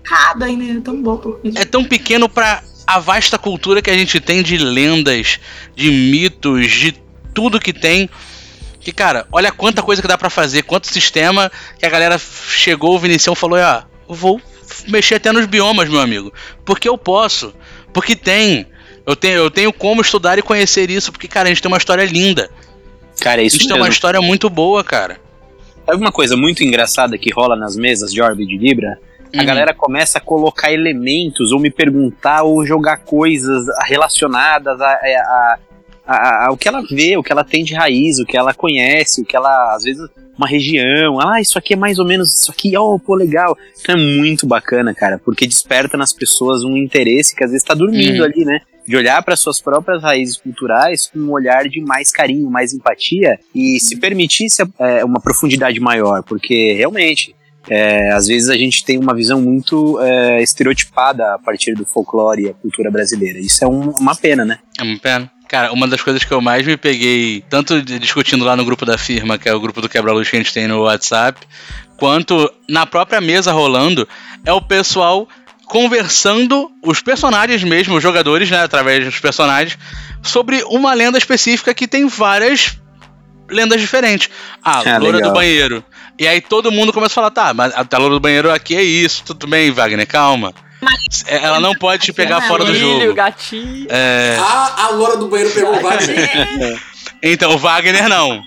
[0.06, 1.58] Errado ainda, é tão isso.
[1.58, 5.40] é tão pequeno pra a vasta cultura que a gente tem de lendas,
[5.76, 6.92] de mitos, de
[7.34, 8.10] tudo que tem.
[8.80, 12.96] Que, cara, olha quanta coisa que dá para fazer, quanto sistema que a galera chegou,
[12.96, 14.40] o Vinicião falou, ah, vou
[14.88, 16.32] mexer até nos biomas, meu amigo.
[16.64, 17.54] Porque eu posso.
[17.92, 18.68] Porque tem.
[19.06, 21.78] Eu tenho, eu tenho como estudar e conhecer isso, porque, cara, a gente tem uma
[21.78, 22.50] história linda.
[23.20, 23.76] Cara, é isso a gente mesmo.
[23.76, 25.20] tem uma história muito boa, cara.
[25.86, 28.98] Sabe uma coisa muito engraçada que rola nas mesas de Orbe de Libra?
[29.34, 29.46] A Uhum.
[29.46, 35.58] galera começa a colocar elementos, ou me perguntar, ou jogar coisas relacionadas a, a,
[36.08, 38.54] a, a- ao que ela vê, o que ela tem de raiz, o que ela
[38.54, 40.02] conhece, o que ela, às vezes,
[40.38, 41.20] uma região.
[41.20, 43.58] Ah, isso aqui é mais ou menos isso aqui, oh, pô, legal.
[43.80, 47.74] Então é muito bacana, cara, porque desperta nas pessoas um interesse que às vezes tá
[47.74, 48.24] dormindo Uhum.
[48.26, 48.62] ali, né?
[48.88, 53.40] De olhar para suas próprias raízes culturais com um olhar de mais carinho, mais empatia
[53.54, 57.36] e se permitisse é, uma profundidade maior, porque realmente
[57.68, 62.44] é, às vezes a gente tem uma visão muito é, estereotipada a partir do folclore
[62.44, 63.40] e a cultura brasileira.
[63.40, 64.60] Isso é um- uma pena, né?
[64.80, 65.32] É uma pena.
[65.48, 68.98] Cara, uma das coisas que eu mais me peguei, tanto discutindo lá no grupo da
[68.98, 71.40] firma, que é o grupo do Quebra-Luz que a gente tem no WhatsApp,
[71.98, 74.08] quanto na própria mesa rolando,
[74.44, 75.28] é o pessoal
[75.68, 79.78] conversando, os personagens mesmo, os jogadores, né, através dos personagens,
[80.22, 82.78] sobre uma lenda específica que tem várias
[83.50, 84.30] lendas diferentes.
[84.64, 85.32] Ah, Ah, loura legal.
[85.32, 85.84] do banheiro.
[86.18, 88.82] E aí todo mundo começa a falar, tá, mas a loura do banheiro aqui é
[88.84, 90.54] isso, tudo bem, Wagner, calma.
[91.26, 93.14] É, Ela não pode te pegar fora do jogo.
[93.14, 93.88] gatinho.
[93.90, 96.80] É, A, a Loura do banheiro pegou o Wagner.
[97.24, 98.44] então, o Wagner não.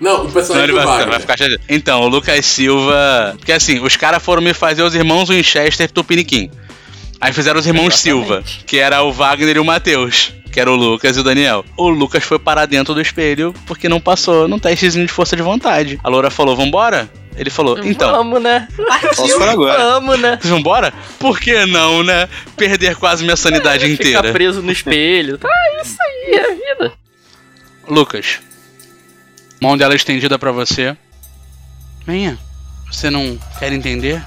[0.00, 1.10] Não, o personagem do vai, ficar- Wagner.
[1.10, 1.62] vai ficar chateado.
[1.68, 3.34] Então, o Lucas Silva.
[3.36, 6.50] Porque assim, os caras foram me fazer os irmãos Winchester Tupiniquim.
[7.20, 10.32] Aí fizeram os irmãos Silva, que era o Wagner e o Matheus.
[10.50, 11.64] Que era o Lucas e o Daniel.
[11.76, 15.42] O Lucas foi parar dentro do espelho porque não passou num testezinho de força de
[15.42, 16.00] vontade.
[16.02, 17.08] A Loura falou: Vambora?
[17.36, 18.66] Ele falou: Então, Vamos, né?
[19.48, 19.78] Agora.
[19.78, 20.38] Vamos, né?
[20.40, 20.92] vocês vambora?
[21.20, 22.28] Por que não, né?
[22.56, 24.32] Perder quase minha sanidade Ficar inteira.
[24.32, 25.38] preso no espelho.
[25.38, 25.48] Tá,
[25.82, 26.92] isso aí, é a vida.
[27.88, 28.40] Lucas,
[29.60, 30.96] mão dela estendida pra você.
[32.06, 32.38] Venha.
[32.90, 34.22] Você não quer entender?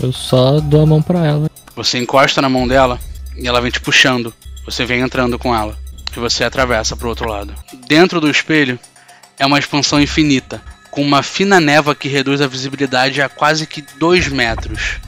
[0.00, 1.50] Eu só dou a mão pra ela.
[1.74, 2.98] Você encosta na mão dela
[3.36, 4.34] e ela vem te puxando.
[4.64, 5.78] Você vem entrando com ela
[6.14, 7.54] e você atravessa pro outro lado.
[7.86, 8.78] Dentro do espelho
[9.38, 10.60] é uma expansão infinita,
[10.90, 14.98] com uma fina névoa que reduz a visibilidade a quase que 2 metros.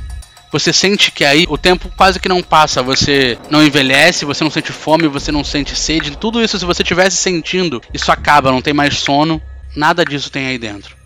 [0.51, 4.51] Você sente que aí o tempo quase que não passa, você não envelhece, você não
[4.51, 8.63] sente fome, você não sente sede, tudo isso se você tivesse sentindo, isso acaba, não
[8.63, 9.43] tem mais sono,
[9.77, 10.97] nada disso tem aí dentro.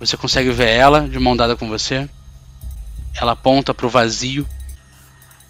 [0.00, 2.08] Você consegue ver ela de mão dada com você.
[3.14, 4.46] Ela aponta pro vazio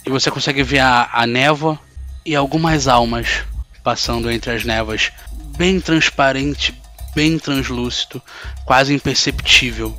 [0.06, 1.78] e você consegue ver a, a névoa
[2.24, 3.44] e algumas almas
[3.82, 5.12] passando entre as névoas,
[5.56, 6.74] bem transparente,
[7.14, 8.22] bem translúcido,
[8.64, 9.96] quase imperceptível.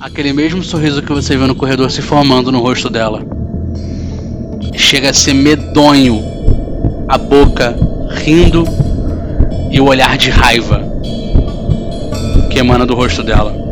[0.00, 3.22] Aquele mesmo sorriso que você viu no corredor se formando no rosto dela.
[4.74, 6.22] Chega a ser medonho,
[7.08, 7.76] a boca
[8.10, 8.64] rindo
[9.70, 10.82] e o olhar de raiva
[12.50, 13.64] que emana do rosto dela.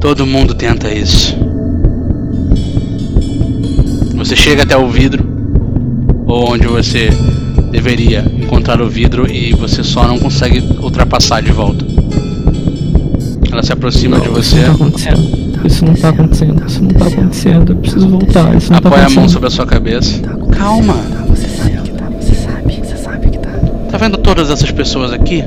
[0.00, 1.36] Todo mundo tenta isso.
[4.14, 5.26] Você chega até o vidro,
[6.26, 7.10] ou onde você
[7.70, 11.84] deveria encontrar o vidro, e você só não consegue ultrapassar de volta.
[13.52, 15.40] Ela se aproxima de você, Isso não tá acontecendo.
[15.66, 16.66] Isso não tá acontecendo.
[16.66, 17.72] Isso não tá acontecendo.
[17.72, 18.56] Eu preciso voltar.
[18.56, 19.30] Isso não tá apoia a mão acontecendo.
[19.30, 20.20] sobre a sua cabeça.
[20.56, 20.94] Calma!
[21.28, 23.50] Você sabe que tá, você sabe, você sabe que tá.
[23.90, 25.44] Tá vendo todas essas pessoas aqui?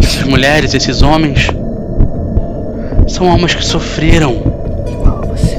[0.00, 1.48] Essas mulheres, esses homens?
[3.08, 4.32] São almas que sofreram,
[4.90, 5.58] Igual a você,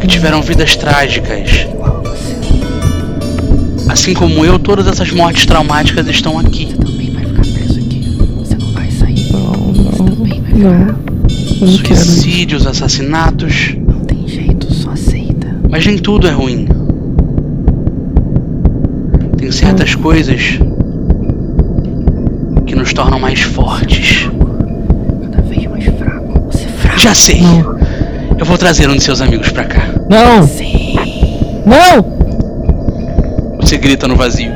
[0.00, 1.66] que tiveram vidas trágicas.
[1.72, 2.36] igual a você.
[3.88, 6.66] Assim como eu, todas essas mortes traumáticas estão aqui.
[6.74, 8.16] Também vai ficar preso aqui.
[8.36, 9.32] Você não vai sair.
[9.32, 10.58] Não, Você não, também vai ficar.
[10.58, 10.98] não.
[11.60, 11.96] Eu não quero.
[11.96, 13.74] Suicídios, assassinatos.
[13.86, 15.48] Não tem jeito, só aceita.
[15.70, 16.68] Mas nem tudo é ruim.
[19.36, 20.58] Tem certas coisas
[22.66, 24.28] que nos tornam mais fortes.
[25.22, 26.40] Cada vez mais fraco.
[26.52, 26.98] Você é fraco.
[27.00, 27.40] Já sei.
[27.40, 27.78] Não.
[28.38, 29.88] Eu vou trazer um de seus amigos pra cá.
[30.08, 30.46] Não!
[30.46, 30.94] Sim.
[31.66, 32.17] Não!
[33.68, 34.50] Você grita no vazio.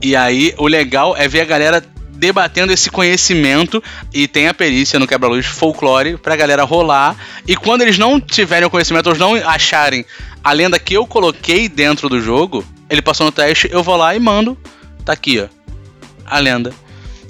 [0.00, 4.98] E aí, o legal é ver a galera debatendo esse conhecimento e tem a perícia
[4.98, 7.14] no quebra-luz folclore pra galera rolar.
[7.46, 10.06] E quando eles não tiverem o conhecimento, ou não acharem
[10.42, 14.16] a lenda que eu coloquei dentro do jogo, ele passou no teste, eu vou lá
[14.16, 14.56] e mando.
[15.04, 15.48] Tá aqui, ó.
[16.24, 16.72] A lenda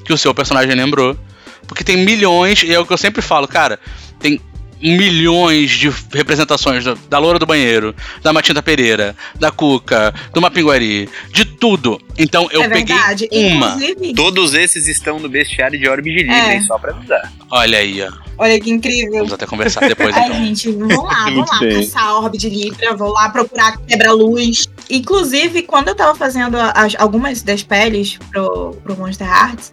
[0.05, 1.19] que o seu personagem lembrou.
[1.66, 3.81] Porque tem milhões, e é o que eu sempre falo, cara,
[4.20, 4.41] tem
[4.85, 11.09] milhões de representações da, da Loura do Banheiro, da Matinta Pereira, da Cuca, do Mapinguari,
[11.32, 12.01] de tudo.
[12.19, 13.28] Então eu é peguei verdade.
[13.32, 13.66] uma.
[13.69, 16.61] Inclusive, Todos esses estão no bestiário de Orbe de Livre, É.
[16.61, 17.32] Só pra avisar.
[17.51, 18.12] Olha aí, ó.
[18.39, 19.19] olha que incrível.
[19.19, 20.36] Vamos até conversar depois Ai, então.
[20.44, 21.81] gente, vamos lá, vamos lá bem.
[21.86, 24.69] caçar a orbe de Libra, vou lá procurar quebra-luz.
[24.90, 29.73] Inclusive, quando eu tava fazendo as- algumas das peles pro, pro Monster Hearts,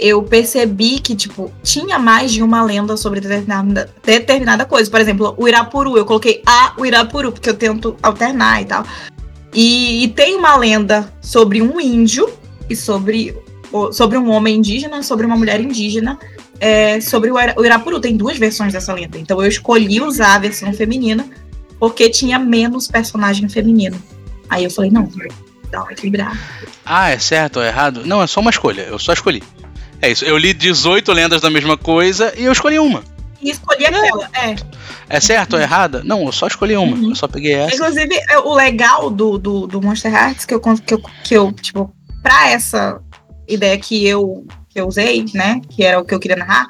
[0.00, 4.90] eu percebi que, tipo, tinha mais de uma lenda sobre determinada, determinada coisa.
[4.90, 8.84] Por exemplo, o Irapuru, eu coloquei a o Irapuru, porque eu tento alternar e tal.
[9.54, 12.28] E, e tem uma lenda sobre um índio
[12.68, 13.36] e sobre,
[13.92, 16.18] sobre um homem indígena, sobre uma mulher indígena
[16.60, 18.00] é, sobre o, Ira- o Irapuru.
[18.00, 19.18] Tem duas versões dessa lenda.
[19.18, 21.26] Então eu escolhi usar a versão feminina
[21.78, 24.00] porque tinha menos personagem feminino.
[24.48, 25.08] Aí eu falei, não,
[25.70, 26.36] dar uma equilibrada.
[26.84, 28.02] Ah, é certo ou é errado?
[28.04, 28.82] Não, é só uma escolha.
[28.82, 29.42] Eu só escolhi.
[30.02, 30.24] É isso.
[30.24, 33.02] Eu li 18 lendas da mesma coisa e eu escolhi uma.
[33.42, 34.56] E escolhi aquela, é.
[35.08, 36.02] É certo ou é errada?
[36.04, 36.96] Não, eu só escolhi uma.
[36.96, 37.10] Uhum.
[37.10, 37.74] Eu só peguei essa.
[37.74, 41.52] Inclusive, é, o legal do, do, do Monster Hearts, que eu, que, eu, que eu,
[41.52, 43.00] tipo, pra essa
[43.48, 46.68] ideia que eu, que eu usei, né, que era o que eu queria narrar,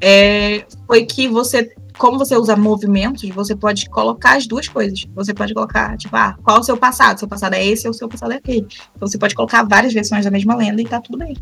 [0.00, 5.04] é, foi que você, como você usa movimentos, você pode colocar as duas coisas.
[5.14, 7.18] Você pode colocar, tipo, ah, qual é o seu passado?
[7.18, 8.66] Seu passado é esse ou seu passado é aquele.
[8.94, 11.34] Então você pode colocar várias versões da mesma lenda e tá tudo bem.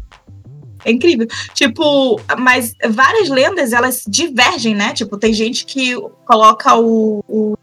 [0.85, 1.27] É incrível.
[1.55, 4.93] Tipo, mas várias lendas, elas divergem, né?
[4.93, 5.95] Tipo, tem gente que
[6.27, 7.57] coloca o, o,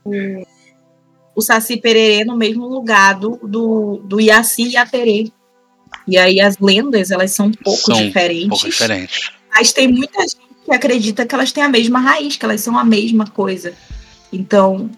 [1.35, 5.31] o Saci Pererê no mesmo lugar do, do, do Iaci e Aterê.
[6.07, 8.45] E aí as lendas, elas são um pouco São diferentes.
[8.45, 9.33] Um pouco diferente.
[9.53, 12.77] Mas tem muita gente que acredita que elas têm a mesma raiz, que elas são
[12.77, 13.73] a mesma coisa.
[14.31, 14.89] Então,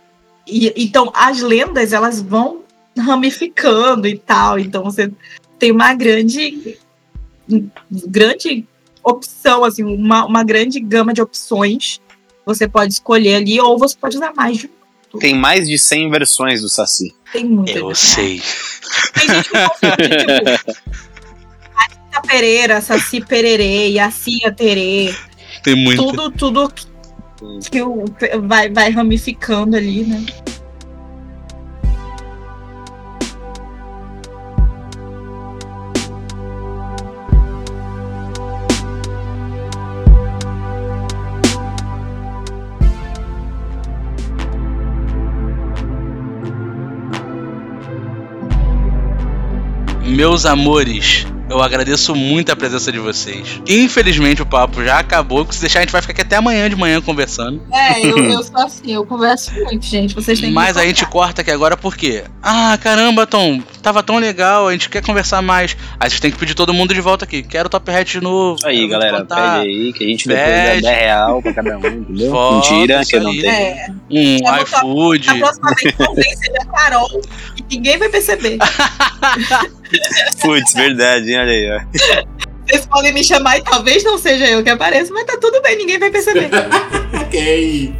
[0.47, 2.61] e- então as lendas elas vão
[2.97, 4.59] ramificando e tal.
[4.59, 5.11] Então você
[5.57, 6.77] tem uma grande,
[8.07, 8.65] grande
[9.03, 11.99] opção, assim, uma, uma grande gama de opções.
[12.45, 14.67] Você pode escolher ali, ou você pode usar mais de
[15.13, 15.19] um.
[15.19, 17.13] Tem mais de 100 versões do Saci.
[17.33, 17.97] Tem muita Eu gente.
[17.97, 18.41] sei.
[19.13, 20.91] Tem gente que confunde, tipo,
[22.11, 25.13] Rita Pereira, Saci Pererê, Yacia Terê.
[25.63, 26.03] Tem muito.
[26.03, 26.87] tudo, tudo que,
[27.69, 30.25] que vai, vai ramificando ali, né?
[50.21, 53.59] Meus amores, eu agradeço muito a presença de vocês.
[53.67, 55.51] Infelizmente o papo já acabou.
[55.51, 57.59] Se deixar, a gente vai ficar aqui até amanhã de manhã conversando.
[57.73, 60.13] É, eu, eu sou assim, eu converso muito, gente.
[60.13, 62.23] Vocês têm Mas a gente corta aqui agora por quê?
[62.43, 65.75] Ah, caramba, Tom, tava tão legal, a gente quer conversar mais.
[65.99, 67.41] Aí vocês têm que pedir todo mundo de volta aqui.
[67.41, 68.59] Quero Top Hat de novo.
[68.59, 69.21] Isso aí, galera.
[69.21, 69.61] contar.
[69.61, 70.81] Pede aí, que a gente depois Pede.
[70.83, 72.29] dá 10 real pra cada um, entendeu?
[72.31, 73.47] Volta, Mentira, que eu não tenho.
[73.47, 74.39] É, Um Eu
[74.83, 75.29] vou iFood.
[75.31, 77.21] a próxima vez talvez seja Carol
[77.57, 78.59] e ninguém vai perceber.
[80.41, 81.39] Putz, verdade, hein?
[81.39, 82.41] Olha aí, ó.
[82.67, 85.77] Vocês podem me chamar e talvez não seja eu que apareça, mas tá tudo bem,
[85.77, 86.49] ninguém vai perceber.
[87.31, 87.93] Ok.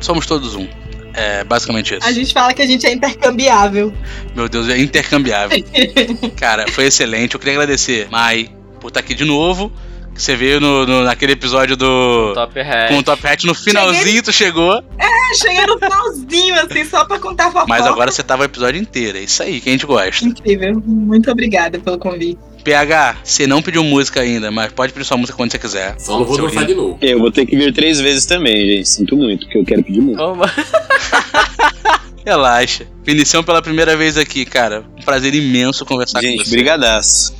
[0.00, 0.68] Somos todos um.
[1.12, 2.06] É basicamente isso.
[2.06, 3.92] A gente fala que a gente é intercambiável.
[4.34, 5.58] Meu Deus, é intercambiável.
[6.36, 7.34] Cara, foi excelente.
[7.34, 8.50] Eu queria agradecer, Mai,
[8.80, 9.72] por estar aqui de novo.
[10.16, 12.32] Que você veio no, no- naquele episódio do.
[12.34, 12.88] Top Hat.
[12.88, 14.82] Com o Top Hat no finalzinho, tu chegou.
[14.98, 17.66] É, cheguei no finalzinho, assim, só pra contar fofoca.
[17.68, 19.18] Mas agora você tava o episódio inteiro.
[19.18, 20.24] É isso aí que a gente gosta.
[20.24, 20.82] Incrível.
[20.86, 22.38] Muito obrigada pelo convite.
[22.64, 25.94] PH, você não pediu música ainda, mas pode pedir sua música quando você quiser.
[26.00, 26.98] Só não vou dançar de novo.
[27.00, 28.88] Eu vou ter que vir três vezes também, gente.
[28.88, 30.20] Sinto muito, porque eu quero pedir muito.
[30.20, 30.50] Oba.
[32.24, 32.86] Relaxa.
[33.04, 34.82] Vinicião pela primeira vez aqui, cara.
[34.98, 36.50] Um prazer imenso conversar com Gente, você.
[36.50, 37.35] brigadaço.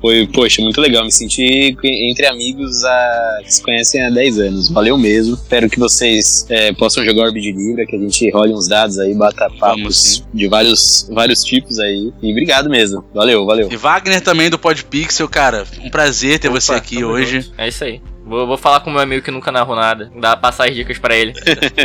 [0.00, 1.04] Foi, poxa, muito legal.
[1.04, 4.68] Me senti entre amigos a, que se conhecem há 10 anos.
[4.70, 5.34] Valeu mesmo.
[5.34, 8.98] Espero que vocês é, possam jogar Orbe de Libra, que a gente role uns dados
[8.98, 12.12] aí, bata papos de vários, vários tipos aí.
[12.22, 13.04] E obrigado mesmo.
[13.14, 13.68] Valeu, valeu.
[13.70, 15.64] E Wagner também do Podpixel, cara.
[15.82, 17.40] Um prazer ter Opa, você aqui hoje.
[17.40, 17.54] junto.
[17.58, 18.00] É isso aí.
[18.24, 20.10] Vou, vou falar com o meu amigo que nunca narrou nada.
[20.20, 21.32] Dá passar as dicas pra ele.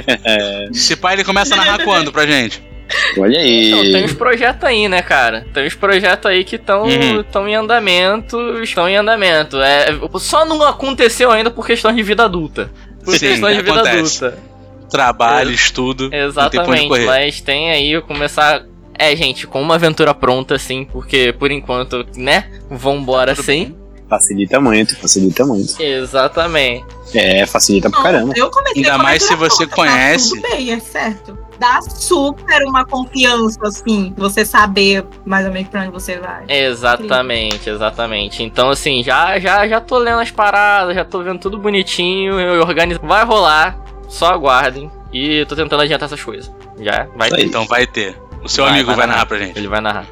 [0.74, 2.71] Esse pai ele começa a narrar quando pra gente?
[3.18, 3.68] Olha aí.
[3.72, 5.46] Então, tem uns projetos aí, né, cara?
[5.54, 7.48] Tem uns projetos aí que estão Uhum.
[7.48, 8.62] em andamento.
[8.64, 9.58] Estão em andamento.
[9.62, 9.88] É,
[10.20, 12.70] só não aconteceu ainda por questões de vida adulta.
[13.04, 14.26] Por Sim, questões de vida acontece.
[14.26, 14.52] adulta.
[14.90, 16.10] Trabalho, estudo.
[16.10, 17.06] Pra onde Exatamente.
[17.06, 18.64] Mas tem aí começar.
[18.98, 22.46] É, gente, com uma aventura pronta, assim, porque por enquanto, né?
[22.70, 23.76] Vambora Tudo sim.
[24.12, 25.82] Facilita muito, facilita muito.
[25.82, 26.86] Exatamente.
[27.14, 28.34] É, facilita pra caramba.
[28.36, 30.36] Eu comecei Ainda mais se você pronta, conhece.
[30.42, 31.38] Tá tudo bem, é certo.
[31.58, 36.44] Dá super uma confiança, assim, você saber mais ou menos pra onde você vai.
[36.50, 38.44] Exatamente, exatamente.
[38.44, 42.64] Então, assim, já, já, já tô lendo as paradas, já tô vendo tudo bonitinho, eu
[42.64, 43.00] organizo.
[43.02, 43.78] Vai rolar.
[44.10, 44.92] só aguardem.
[45.14, 46.52] E tô tentando adiantar essas coisas.
[46.82, 47.42] Já vai Isso ter.
[47.44, 47.48] aí.
[47.48, 48.18] Então vai ter.
[48.44, 49.18] O seu Vai, amigo vai vai, narrar.
[49.20, 49.58] narrar pra gente.
[49.58, 50.06] Ele vai narrar.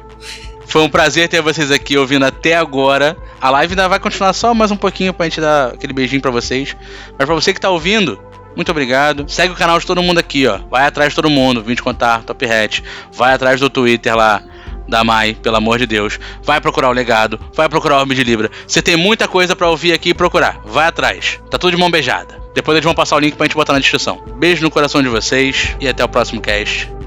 [0.70, 3.16] Foi um prazer ter vocês aqui ouvindo até agora.
[3.40, 6.30] A live ainda vai continuar só mais um pouquinho pra gente dar aquele beijinho pra
[6.30, 6.76] vocês.
[7.18, 8.22] Mas pra você que tá ouvindo,
[8.54, 9.28] muito obrigado.
[9.28, 10.58] Segue o canal de todo mundo aqui, ó.
[10.70, 11.60] Vai atrás de todo mundo.
[11.60, 12.84] 20 contar, Top Hat.
[13.12, 14.44] Vai atrás do Twitter lá
[14.86, 16.20] da Mai, pelo amor de Deus.
[16.44, 17.40] Vai procurar o legado.
[17.52, 18.48] Vai procurar o Orbe de Libra.
[18.64, 20.60] Você tem muita coisa pra ouvir aqui e procurar.
[20.64, 21.40] Vai atrás.
[21.50, 22.40] Tá tudo de mão beijada.
[22.54, 24.22] Depois eles vão passar o link pra gente botar na descrição.
[24.36, 26.99] Beijo no coração de vocês e até o próximo cast.